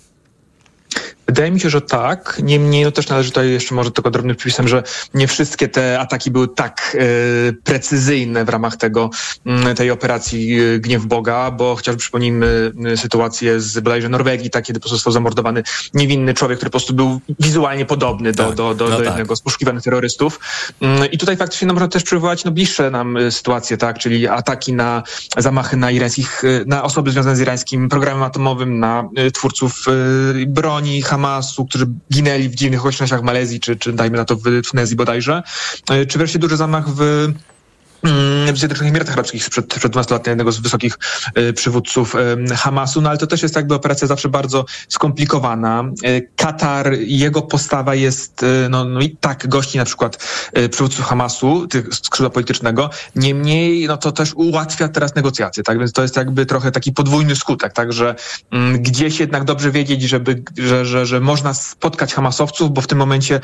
Wydaje 1.27 1.51
mi 1.51 1.61
się, 1.61 1.71
że 1.71 1.81
tak. 1.81 2.41
Niemniej 2.43 2.85
no 2.85 2.91
też 2.91 3.09
należy 3.09 3.31
tutaj 3.31 3.51
jeszcze 3.51 3.75
może 3.75 3.91
tylko 3.91 4.11
drobnym 4.11 4.37
przypisem, 4.37 4.69
że 4.69 4.83
nie 5.15 5.29
wszystkie 5.29 5.69
te 5.69 6.01
ataki 6.01 6.31
były 6.31 6.49
tak 6.49 6.97
e, 6.99 7.53
precyzyjne 7.53 8.45
w 8.45 8.49
ramach 8.49 8.77
tego, 8.77 9.11
m, 9.47 9.75
tej 9.75 9.91
operacji 9.91 10.61
e, 10.61 10.79
Gniew 10.79 11.07
Boga, 11.07 11.51
bo 11.51 11.77
chociażby 11.77 12.01
przypomnijmy 12.01 12.73
e, 12.87 12.97
sytuację 12.97 13.61
z 13.61 13.81
bodajże 13.81 14.09
Norwegii, 14.09 14.51
tak, 14.51 14.65
kiedy 14.65 14.81
po 14.81 14.83
prostu 14.83 14.97
został 14.97 15.13
zamordowany 15.13 15.63
niewinny 15.95 16.35
człowiek, 16.35 16.59
który 16.59 16.71
po 16.71 16.79
prostu 16.79 16.95
był 16.95 17.21
wizualnie 17.41 17.87
podobny 17.87 18.33
do, 18.33 18.53
do, 18.53 18.75
do, 18.75 18.85
no 18.85 18.91
do 18.91 18.97
tak. 18.97 19.07
jednego 19.07 19.37
z 19.37 19.43
poszukiwanych 19.43 19.83
terrorystów. 19.83 20.41
Mm, 20.81 21.11
I 21.11 21.19
tutaj 21.19 21.37
faktycznie 21.37 21.69
no, 21.69 21.75
można 21.75 21.89
też 21.89 22.03
przywołać 22.03 22.45
no, 22.45 22.51
bliższe 22.51 22.91
nam 22.91 23.19
sytuacje, 23.31 23.77
tak, 23.77 23.99
czyli 23.99 24.29
ataki 24.29 24.73
na 24.73 25.03
zamachy 25.37 25.77
na 25.77 25.91
irańskich, 25.91 26.43
na 26.67 26.83
osoby 26.83 27.11
związane 27.11 27.37
z 27.37 27.41
irańskim 27.41 27.89
programem 27.89 28.23
atomowym, 28.23 28.79
na 28.79 29.09
twórców 29.33 29.85
broni 30.47 31.03
Hamasu, 31.17 31.67
którzy 31.67 31.87
ginęli 32.13 32.49
w 32.49 32.55
dziwnych 32.55 32.81
okolicznościach 32.81 33.21
w 33.21 33.25
Malezji, 33.25 33.61
czy, 33.61 33.77
czy 33.77 33.93
dajmy 33.93 34.17
na 34.17 34.25
to 34.25 34.37
w 34.37 34.43
Tunezji 34.71 34.97
bodajże, 34.97 35.43
E, 35.91 36.07
czy 36.07 36.19
wreszcie 36.19 36.39
duży 36.39 36.57
zamach 36.57 36.89
w 36.89 37.29
w 38.53 38.59
Zjednoczonych 38.59 38.91
Emiratach 38.91 39.15
Arabskich 39.15 39.45
sprzed, 39.45 39.75
przed 39.75 39.93
12 39.93 40.15
lat 40.15 40.27
jednego 40.27 40.53
z 40.53 40.59
wysokich 40.59 40.99
e, 41.35 41.53
przywódców 41.53 42.15
e, 42.51 42.57
Hamasu, 42.57 43.01
no 43.01 43.09
ale 43.09 43.19
to 43.19 43.27
też 43.27 43.43
jest 43.43 43.57
jakby 43.57 43.75
operacja 43.75 44.09
zawsze 44.09 44.29
bardzo 44.29 44.65
skomplikowana. 44.89 45.85
E, 46.05 46.21
Katar, 46.21 46.93
jego 46.99 47.43
postawa 47.43 47.95
jest, 47.95 48.45
no, 48.71 48.85
no 48.85 49.01
i 49.01 49.17
tak 49.17 49.49
gości 49.49 49.79
na 49.79 49.85
przykład 49.85 50.25
przywódców 50.71 51.05
Hamasu, 51.05 51.67
tych 51.67 51.95
skrzydła 51.95 52.31
politycznego, 52.31 52.91
niemniej 53.17 53.87
no 53.87 53.97
to 53.97 54.13
też 54.13 54.35
ułatwia 54.35 54.89
teraz 54.89 55.15
negocjacje, 55.15 55.63
tak, 55.63 55.79
więc 55.79 55.93
to 55.93 56.03
jest 56.03 56.17
jakby 56.17 56.47
trochę 56.47 56.73
taki 56.73 56.93
podwójny 56.93 57.37
skutek, 57.37 57.73
tak, 57.73 57.93
że 57.93 58.15
mm, 58.51 58.83
gdzieś 58.83 59.21
jednak 59.21 59.45
dobrze 59.45 59.71
wiedzieć, 59.71 60.03
żeby, 60.03 60.43
że, 60.59 60.85
że, 60.85 61.07
że 61.07 61.21
można 61.21 61.55
spotkać 61.55 62.15
Hamasowców, 62.15 62.71
bo 62.71 62.81
w 62.81 62.87
tym 62.87 62.99
momencie 62.99 63.41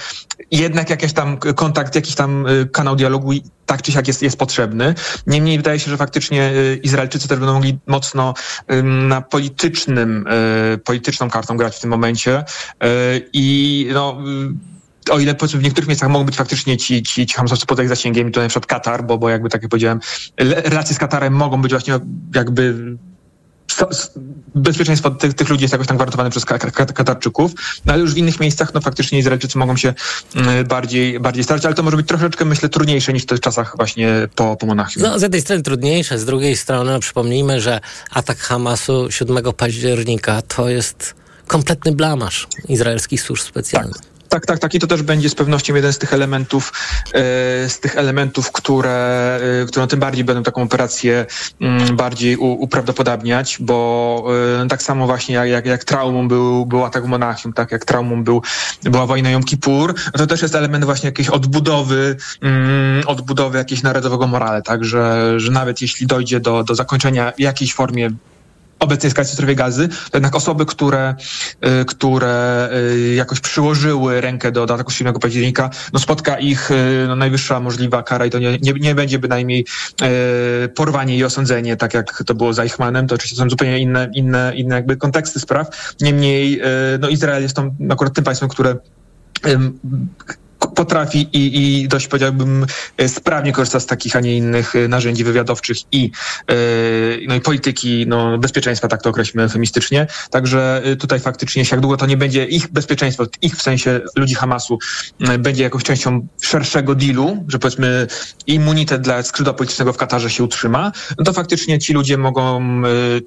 jednak 0.51 0.91
jakiś 0.91 1.13
tam 1.13 1.37
kontakt, 1.37 1.95
jakiś 1.95 2.15
tam 2.15 2.47
y, 2.47 2.67
kanał 2.73 2.97
dialogu 2.97 3.33
tak 3.73 3.83
czy 3.83 3.93
siak 3.93 4.09
jest, 4.09 4.23
jest 4.23 4.39
potrzebny. 4.39 4.95
Niemniej 5.27 5.57
wydaje 5.57 5.79
się, 5.79 5.91
że 5.91 5.97
faktycznie 5.97 6.51
y, 6.51 6.81
Izraelczycy 6.83 7.29
też 7.29 7.39
będą 7.39 7.55
mogli 7.55 7.79
mocno 7.87 8.35
na 8.83 9.21
politycznym, 9.21 10.27
y, 10.75 10.79
polityczną 10.79 11.31
kartą 11.31 11.57
grać 11.57 11.77
w 11.77 11.81
tym 11.81 11.91
momencie 11.91 12.39
y, 12.41 12.45
i 13.33 13.89
no 13.93 14.19
o 15.11 15.19
ile 15.19 15.35
w 15.35 15.63
niektórych 15.63 15.89
miejscach 15.89 16.11
mogą 16.11 16.25
być 16.25 16.37
faktycznie 16.37 16.77
ci, 16.77 17.03
ci, 17.03 17.27
ci 17.27 17.37
hamsowcy 17.37 17.67
poza 17.67 17.83
ich 17.83 17.89
zasięgiem, 17.89 18.27
tutaj 18.27 18.45
na 18.45 18.49
przykład 18.49 18.67
Katar, 18.67 19.05
bo, 19.05 19.19
bo 19.19 19.29
jakby 19.29 19.49
tak 19.49 19.63
jak 19.63 19.71
powiedziałem, 19.71 20.01
relacje 20.39 20.95
z 20.95 20.99
Katarem 20.99 21.33
mogą 21.33 21.63
być 21.63 21.73
właśnie 21.73 21.99
jakby 22.35 22.75
bezpieczeństwo 24.55 25.11
tych, 25.11 25.35
tych 25.35 25.49
ludzi 25.49 25.63
jest 25.63 25.73
jakoś 25.73 25.87
tam 25.87 25.97
gwarantowane 25.97 26.31
przez 26.31 26.45
Ka- 26.45 26.59
Ka- 26.59 26.87
Katarczyków, 26.87 27.53
no 27.87 27.93
ale 27.93 28.03
już 28.03 28.15
w 28.15 28.17
innych 28.17 28.41
miejscach 28.41 28.75
no 28.75 28.81
faktycznie 28.81 29.19
Izraelczycy 29.19 29.59
mogą 29.59 29.77
się 29.77 29.95
mm, 30.37 30.67
bardziej, 30.67 31.21
bardziej 31.21 31.45
starać, 31.45 31.65
ale 31.65 31.75
to 31.75 31.83
może 31.83 31.97
być 31.97 32.09
troszeczkę 32.09 32.45
myślę 32.45 32.69
trudniejsze 32.69 33.13
niż 33.13 33.23
w 33.23 33.27
tych 33.27 33.41
czasach 33.41 33.77
właśnie 33.77 34.29
po, 34.35 34.57
po 34.57 34.67
Monachium. 34.67 35.03
No, 35.03 35.19
z 35.19 35.23
jednej 35.23 35.41
strony 35.41 35.63
trudniejsze, 35.63 36.19
z 36.19 36.25
drugiej 36.25 36.57
strony 36.57 36.99
przypomnijmy, 36.99 37.61
że 37.61 37.81
atak 38.11 38.39
Hamasu 38.39 39.11
7 39.11 39.53
października 39.57 40.43
to 40.43 40.69
jest 40.69 41.15
kompletny 41.47 41.93
blamasz 41.93 42.49
izraelskich 42.69 43.23
służb 43.23 43.43
specjalnych. 43.43 43.97
Tak, 43.97 44.12
tak, 44.41 44.59
tak. 44.59 44.75
I 44.75 44.79
to 44.79 44.87
też 44.87 45.03
będzie 45.03 45.29
z 45.29 45.35
pewnością 45.35 45.75
jeden 45.75 45.93
z 45.93 45.99
tych 45.99 46.13
elementów, 46.13 46.73
e, 47.15 47.21
z 47.69 47.81
tych 47.81 47.97
elementów, 47.97 48.53
które, 48.53 49.41
e, 49.63 49.67
które 49.67 49.87
tym 49.87 50.01
bardziej 50.01 50.25
będą 50.25 50.43
taką 50.43 50.63
operację 50.63 51.27
mm, 51.61 51.97
bardziej 51.97 52.37
uprawdopodobniać, 52.37 53.57
bo 53.61 54.25
e, 54.63 54.69
tak 54.69 54.83
samo 54.83 55.07
właśnie 55.07 55.35
jak, 55.35 55.49
jak, 55.49 55.67
jak 55.67 55.85
traumą 55.85 56.29
był, 56.29 56.67
był 56.67 56.85
atak 56.85 57.05
w 57.05 57.09
Monachium, 57.09 57.53
tak 57.53 57.73
jak 57.73 57.85
traumą 57.85 58.25
był, 58.25 58.43
była 58.83 59.07
wojna 59.07 59.31
Jom 59.31 59.45
Kippur, 59.45 59.95
no 60.07 60.19
to 60.19 60.27
też 60.27 60.43
jest 60.43 60.55
element 60.55 60.85
właśnie 60.85 61.07
jakiejś 61.07 61.29
odbudowy, 61.29 62.17
mm, 62.41 63.03
odbudowy 63.07 63.59
jakiegoś 63.59 63.83
narodowego 63.83 64.27
morale, 64.27 64.63
tak, 64.63 64.85
że, 64.85 65.35
że 65.41 65.53
nawet 65.53 65.83
jeśli 65.83 66.07
dojdzie 66.07 66.41
do, 66.41 66.65
do 66.65 66.75
zakończenia 66.75 67.33
w 67.37 67.41
jakiejś 67.41 67.75
formie 67.75 68.11
obecnej 68.83 69.09
eskalacji 69.09 69.33
w 69.33 69.35
strefie 69.35 69.55
gazy, 69.55 69.89
to 69.89 70.17
jednak 70.19 70.37
osoby, 70.37 70.67
które, 70.67 71.15
y, 71.81 71.85
które 71.85 72.69
y, 72.95 73.15
jakoś 73.15 73.41
przyłożyły 73.41 74.21
rękę 74.21 74.53
do, 74.53 74.67
do 74.67 74.75
ataku 74.75 74.91
7 74.91 75.15
października, 75.15 75.71
no 75.93 75.99
spotka 75.99 76.39
ich 76.39 76.71
y, 76.71 77.05
no, 77.09 77.17
najwyższa 77.17 77.61
możliwa 77.61 78.03
kara 78.03 78.27
i 78.27 78.31
to 78.31 78.39
nie, 78.39 78.59
nie, 78.59 78.73
nie 78.73 78.95
będzie 78.95 79.19
bynajmniej 79.19 79.67
porwanie 80.75 81.17
i 81.17 81.25
osądzenie, 81.25 81.77
tak 81.77 81.95
jak 81.95 82.25
to 82.27 82.35
było 82.35 82.53
z 82.53 82.59
Eichmannem, 82.59 83.07
to 83.07 83.15
oczywiście 83.15 83.37
są 83.37 83.51
zupełnie 83.51 83.79
inne, 83.79 84.11
inne, 84.15 84.53
inne 84.57 84.75
jakby 84.75 84.97
konteksty 84.97 85.41
spraw. 85.41 85.95
Niemniej 86.01 86.61
no, 87.01 87.09
Izrael 87.09 87.43
jest 87.43 87.57
tą, 87.57 87.77
akurat 87.91 88.15
tym 88.15 88.25
państwem, 88.25 88.49
które 88.49 88.77
potrafi 90.75 91.29
i, 91.33 91.83
i 91.83 91.89
dość 91.89 92.09
powiedziałbym 92.09 92.67
e, 92.97 93.09
sprawnie 93.09 93.53
korzysta 93.53 93.81
z 93.81 93.87
takich, 93.87 94.17
a 94.17 94.21
nie 94.21 94.37
innych 94.37 94.77
e, 94.77 94.89
narzędzi 94.89 95.25
wywiadowczych 95.25 95.77
i, 95.93 96.11
e, 96.49 96.55
no 97.29 97.35
i 97.35 97.41
polityki 97.41 98.05
no, 98.07 98.39
bezpieczeństwa, 98.39 98.89
tak 98.89 99.03
to 99.03 99.11
określmy 99.11 99.43
eufemistycznie. 99.43 100.07
Także 100.31 100.83
tutaj 100.99 101.21
faktycznie, 101.21 101.65
jak 101.73 101.81
długo 101.81 101.97
to 101.97 102.07
nie 102.07 102.17
będzie 102.17 102.45
ich 102.45 102.69
bezpieczeństwo, 102.69 103.27
ich 103.43 103.57
w 103.57 103.63
sensie 103.63 104.01
ludzi 104.17 104.35
Hamasu, 104.35 104.79
będzie 105.39 105.63
jakąś 105.63 105.83
częścią 105.83 106.27
szerszego 106.41 106.95
dealu, 106.95 107.45
że 107.49 107.59
powiedzmy 107.59 108.07
immunitet 108.47 109.03
dla 109.03 109.23
skrzydła 109.23 109.55
politycznego 109.55 109.93
w 109.93 109.97
Katarze 109.97 110.31
się 110.31 110.45
utrzyma, 110.45 110.93
no 111.19 111.25
to 111.25 111.33
faktycznie 111.33 111.79
ci 111.79 111.93
ludzie 111.93 112.19
mogą 112.19 112.63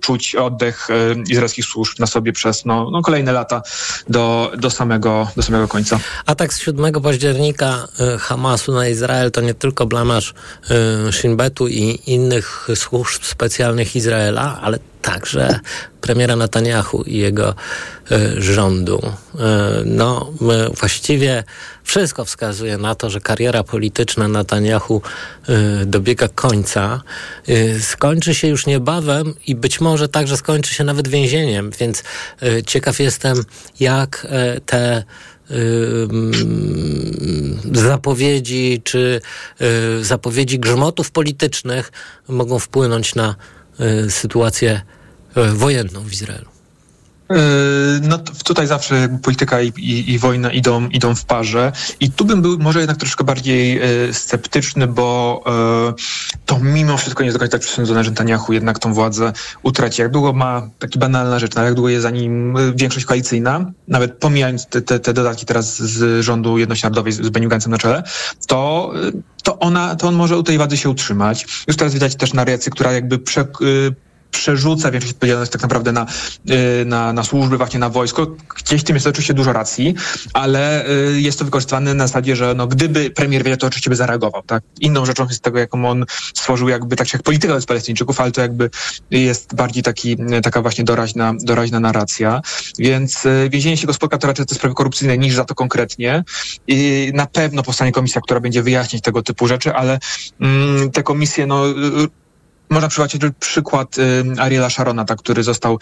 czuć 0.01 0.35
oddech 0.35 0.87
izraelskich 1.29 1.65
służb 1.65 1.99
na 1.99 2.07
sobie 2.07 2.33
przez 2.33 2.65
no, 2.65 2.89
no, 2.91 3.01
kolejne 3.01 3.31
lata 3.31 3.61
do, 4.09 4.51
do, 4.57 4.69
samego, 4.69 5.27
do 5.35 5.43
samego 5.43 5.67
końca. 5.67 5.99
Atak 6.25 6.53
z 6.53 6.59
7 6.59 7.01
października 7.01 7.34
y, 7.35 8.17
Hamasu 8.19 8.73
na 8.73 8.87
Izrael 8.87 9.31
to 9.31 9.41
nie 9.41 9.53
tylko 9.53 9.85
blamasz 9.85 10.33
y, 11.09 11.11
Shin 11.11 11.37
Betu 11.37 11.67
i 11.67 11.99
innych 12.05 12.67
służb 12.75 13.23
specjalnych 13.23 13.95
Izraela, 13.95 14.59
ale 14.61 14.79
także 15.01 15.59
premiera 16.01 16.35
Netanyahu 16.35 17.03
i 17.03 17.17
jego 17.17 17.55
y, 18.11 18.41
rządu. 18.41 19.01
No, 19.85 20.31
właściwie 20.79 21.43
wszystko 21.83 22.25
wskazuje 22.25 22.77
na 22.77 22.95
to, 22.95 23.09
że 23.09 23.21
kariera 23.21 23.63
polityczna 23.63 24.27
Netanyahu 24.27 25.01
dobiega 25.85 26.27
końca. 26.27 27.01
Skończy 27.81 28.35
się 28.35 28.47
już 28.47 28.65
niebawem 28.65 29.33
i 29.47 29.55
być 29.55 29.81
może 29.81 30.09
także 30.09 30.37
skończy 30.37 30.73
się 30.73 30.83
nawet 30.83 31.07
więzieniem, 31.07 31.71
więc 31.79 32.03
ciekaw 32.65 32.99
jestem, 32.99 33.43
jak 33.79 34.27
te 34.65 35.03
zapowiedzi 37.73 38.81
czy 38.83 39.21
y, 39.99 40.03
zapowiedzi 40.03 40.59
grzmotów 40.59 41.11
politycznych 41.11 41.91
mogą 42.27 42.59
wpłynąć 42.59 43.15
na 43.15 43.35
y, 44.05 44.11
sytuację 44.11 44.81
y, 45.37 45.43
wojenną 45.43 46.03
w 46.03 46.13
Izraelu. 46.13 46.54
Yy, 47.29 47.35
No 48.01 48.17
tutaj 48.17 48.67
zawsze 48.67 49.19
polityka 49.21 49.61
i, 49.61 49.67
i, 49.67 50.13
i 50.13 50.19
wojna 50.19 50.51
idą, 50.51 50.89
idą 50.89 51.15
w 51.15 51.25
parze. 51.25 51.71
I 51.99 52.11
tu 52.11 52.25
bym 52.25 52.41
był 52.41 52.59
może 52.59 52.79
jednak 52.79 52.97
troszkę 52.97 53.23
bardziej 53.23 53.79
e, 53.79 54.13
sceptyczny, 54.13 54.87
bo 54.87 55.43
e, 55.47 55.93
to 56.45 56.59
mimo 56.59 56.97
wszystko 56.97 57.23
nie 57.23 57.27
jest 57.27 57.35
do 57.35 57.39
końca 57.39 57.59
przesądzone, 57.59 58.03
że 58.03 58.09
Netanyahu 58.09 58.53
jednak 58.53 58.79
tą 58.79 58.93
władzę 58.93 59.33
utraci. 59.63 60.01
Jak 60.01 60.11
długo 60.11 60.33
ma, 60.33 60.69
taki 60.79 60.99
banalna 60.99 61.39
rzecz, 61.39 61.55
no, 61.55 61.63
jak 61.63 61.73
długo 61.73 61.89
jest 61.89 62.03
za 62.03 62.09
nim 62.09 62.57
e, 62.57 62.73
większość 62.75 63.05
koalicyjna, 63.05 63.71
nawet 63.87 64.13
pomijając 64.13 64.67
te, 64.67 64.81
te, 64.81 64.99
te 64.99 65.13
dodatki 65.13 65.45
teraz 65.45 65.81
z 65.81 66.23
rządu 66.23 66.57
Jedności 66.57 66.85
Narodowej 66.85 67.13
z, 67.13 67.21
z 67.21 67.29
Benny 67.29 67.47
Gantzem 67.47 67.71
na 67.71 67.77
czele, 67.77 68.03
to, 68.47 68.91
e, 69.07 69.11
to, 69.43 69.59
ona, 69.59 69.95
to 69.95 70.07
on 70.07 70.15
może 70.15 70.37
u 70.37 70.43
tej 70.43 70.57
władzy 70.57 70.77
się 70.77 70.89
utrzymać. 70.89 71.45
Już 71.67 71.77
teraz 71.77 71.93
widać 71.93 72.15
też 72.15 72.33
narrację, 72.33 72.71
która 72.71 72.91
jakby 72.91 73.19
prze, 73.19 73.41
e, 73.41 73.45
przerzuca 74.35 74.91
większość 74.91 75.13
odpowiedzialności 75.13 75.53
tak 75.53 75.61
naprawdę 75.61 75.91
na, 75.91 76.05
y, 76.49 76.85
na, 76.85 77.13
na 77.13 77.23
służby, 77.23 77.57
właśnie 77.57 77.79
na 77.79 77.89
wojsko. 77.89 78.27
Gdzieś 78.65 78.83
tym 78.83 78.95
jest 78.95 79.07
oczywiście 79.07 79.33
dużo 79.33 79.53
racji, 79.53 79.95
ale 80.33 80.89
y, 80.89 81.21
jest 81.21 81.39
to 81.39 81.45
wykorzystywane 81.45 81.93
na 81.93 82.07
zasadzie, 82.07 82.35
że 82.35 82.53
no, 82.55 82.67
gdyby 82.67 83.09
premier 83.09 83.43
wiedział, 83.43 83.57
to 83.57 83.67
oczywiście 83.67 83.89
by 83.89 83.95
zareagował. 83.95 84.43
Tak? 84.43 84.63
Inną 84.79 85.05
rzeczą 85.05 85.27
jest 85.27 85.43
tego, 85.43 85.59
jaką 85.59 85.89
on 85.89 86.05
stworzył 86.33 86.69
jakby 86.69 86.95
tak 86.95 87.13
jak 87.13 87.23
politykę 87.23 87.53
wobec 87.53 87.65
Palestyńczyków, 87.65 88.21
ale 88.21 88.31
to 88.31 88.41
jakby 88.41 88.69
jest 89.11 89.55
bardziej 89.55 89.83
taki, 89.83 90.17
taka 90.43 90.61
właśnie 90.61 90.83
doraźna, 90.83 91.33
doraźna 91.39 91.79
narracja. 91.79 92.41
Więc 92.79 93.25
y, 93.25 93.49
więzienie 93.51 93.77
się 93.77 93.87
go 93.87 93.93
spotka 93.93 94.17
to 94.17 94.27
raczej 94.27 94.45
te 94.45 94.55
sprawy 94.55 94.75
korupcyjne 94.75 95.17
niż 95.17 95.35
za 95.35 95.45
to 95.45 95.55
konkretnie. 95.55 96.23
I 96.67 97.11
na 97.13 97.25
pewno 97.25 97.63
powstanie 97.63 97.91
komisja, 97.91 98.21
która 98.21 98.39
będzie 98.39 98.63
wyjaśnić 98.63 99.03
tego 99.03 99.21
typu 99.21 99.47
rzeczy, 99.47 99.73
ale 99.73 99.99
mm, 100.39 100.91
te 100.91 101.03
komisje 101.03 101.47
no, 101.47 101.69
y, 101.69 101.73
można 102.69 102.87
przywołać 102.87 103.17
przykład 103.39 103.97
y, 103.97 104.23
Ariela 104.37 104.69
Sharona, 104.69 105.05
tak, 105.05 105.19
który 105.19 105.43
został 105.43 105.79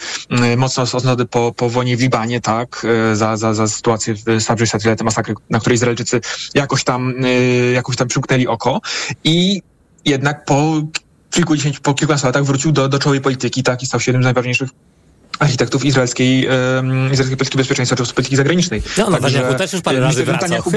y, 0.52 0.56
mocno 0.56 0.82
osądzony 0.82 1.26
po, 1.26 1.52
po 1.52 1.70
wojnie 1.70 1.96
w 1.96 2.00
Libanie, 2.00 2.40
tak, 2.40 2.86
y, 3.12 3.16
za, 3.16 3.36
za, 3.36 3.54
za 3.54 3.68
sytuację 3.68 4.14
w 4.14 4.42
Sabrzy 4.42 4.66
Satrile, 4.66 4.96
te 4.96 5.04
masakry, 5.04 5.34
na 5.50 5.60
które 5.60 5.74
Izraelczycy 5.74 6.20
jakoś 6.54 6.84
tam, 6.84 7.14
jakoś 7.74 7.96
tam 7.96 8.08
przymknęli 8.08 8.46
oko 8.46 8.80
i 9.24 9.62
jednak 10.04 10.44
po 10.44 10.82
kilkudziesięciu, 11.30 11.82
po 11.82 11.94
kilkunastu 11.94 12.26
latach 12.26 12.44
wrócił 12.44 12.72
do, 12.72 12.88
do 12.88 12.98
czołowej 12.98 13.20
polityki, 13.20 13.62
tak, 13.62 13.82
i 13.82 13.86
stał 13.86 14.00
się 14.00 14.10
jednym 14.10 14.22
z 14.22 14.24
najważniejszych 14.24 14.70
architektów 15.38 15.84
izraelskiej, 15.84 16.48
um, 16.48 17.12
izraelskiej 17.12 17.36
polityki 17.36 17.58
bezpieczeństwa, 17.58 17.96
czy 17.96 18.14
polityki 18.14 18.36
zagranicznej. 18.36 18.82
No, 18.98 19.10
Netanyahu 19.10 19.54
też 19.54 19.72
już 19.72 19.82
parę 19.82 20.00
razy 20.00 20.24
wracał. 20.24 20.62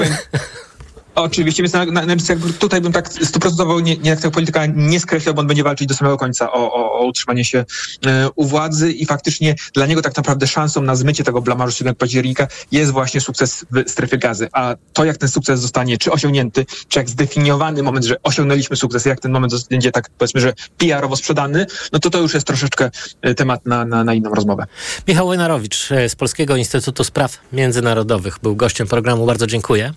Oczywiście, 1.18 1.62
więc 1.62 1.72
na, 1.72 1.84
na, 1.84 2.06
na, 2.06 2.14
tutaj 2.58 2.80
bym 2.80 2.92
tak 2.92 3.08
stuprocentowo 3.08 3.80
nie, 3.80 3.96
nie, 3.96 4.16
tego 4.16 4.30
polityka 4.30 4.66
nie 4.66 5.00
skreślał, 5.00 5.34
bo 5.34 5.40
on 5.40 5.46
będzie 5.46 5.62
walczyć 5.62 5.88
do 5.88 5.94
samego 5.94 6.16
końca 6.16 6.52
o, 6.52 6.72
o, 6.72 6.92
o 6.92 7.06
utrzymanie 7.06 7.44
się 7.44 7.64
e, 8.06 8.28
u 8.36 8.44
władzy 8.44 8.92
i 8.92 9.06
faktycznie 9.06 9.54
dla 9.74 9.86
niego 9.86 10.02
tak 10.02 10.16
naprawdę 10.16 10.46
szansą 10.46 10.82
na 10.82 10.96
zmycie 10.96 11.24
tego 11.24 11.42
blamarzu 11.42 11.76
7 11.76 11.94
października 11.94 12.46
jest 12.72 12.92
właśnie 12.92 13.20
sukces 13.20 13.66
w 13.70 13.90
strefie 13.90 14.18
gazy. 14.18 14.48
A 14.52 14.74
to, 14.92 15.04
jak 15.04 15.16
ten 15.16 15.28
sukces 15.28 15.60
zostanie 15.60 15.98
czy 15.98 16.12
osiągnięty, 16.12 16.66
czy 16.88 16.98
jak 16.98 17.10
zdefiniowany 17.10 17.82
moment, 17.82 18.06
że 18.06 18.22
osiągnęliśmy 18.22 18.76
sukces, 18.76 19.04
jak 19.04 19.20
ten 19.20 19.32
moment 19.32 19.52
będzie 19.70 19.92
tak 19.92 20.10
powiedzmy, 20.18 20.40
że 20.40 20.52
PR-owo 20.78 21.16
sprzedany, 21.16 21.66
no 21.92 21.98
to 21.98 22.10
to 22.10 22.18
już 22.18 22.34
jest 22.34 22.46
troszeczkę 22.46 22.90
e, 23.22 23.34
temat 23.34 23.66
na, 23.66 23.84
na, 23.84 24.04
na 24.04 24.14
inną 24.14 24.34
rozmowę. 24.34 24.66
Michał 25.08 25.26
Łynarowicz 25.26 25.92
e, 25.92 26.08
z 26.08 26.16
Polskiego 26.16 26.56
Instytutu 26.56 27.04
Spraw 27.04 27.38
Międzynarodowych 27.52 28.38
był 28.42 28.56
gościem 28.56 28.86
programu. 28.86 29.26
Bardzo 29.26 29.46
dziękuję. 29.46 29.92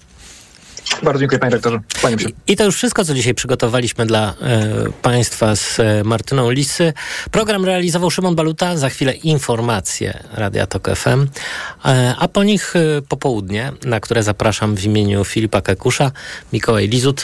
Bardzo 1.04 1.20
dziękuję 1.20 1.40
panie 1.40 1.52
rektorze. 1.52 1.80
Kłaniam 2.02 2.20
się. 2.20 2.28
I 2.48 2.56
to 2.56 2.64
już 2.66 2.76
wszystko, 2.76 3.06
co 3.06 3.14
dzisiaj 3.14 3.34
przygotowaliśmy 3.34 4.06
dla 4.06 4.34
e, 4.42 4.86
Państwa 5.02 5.56
z 5.56 5.80
e, 5.80 6.04
Martyną 6.04 6.50
Lisy. 6.50 6.94
Program 7.32 7.66
realizował 7.66 8.12
Szymon 8.12 8.36
Baluta, 8.36 8.78
za 8.78 8.90
chwilę 8.90 9.14
informacje 9.14 10.24
Radia 10.34 10.68
Tok 10.68 10.90
FM, 10.96 11.28
e, 11.86 12.16
a 12.20 12.28
po 12.28 12.44
nich 12.44 12.76
e, 12.76 13.02
popołudnie, 13.02 13.72
na 13.86 14.00
które 14.00 14.24
zapraszam 14.24 14.76
w 14.76 14.84
imieniu 14.84 15.24
Filipa 15.24 15.62
Kekusza, 15.62 16.12
Mikołaj 16.54 16.88
Lizut. 16.88 17.20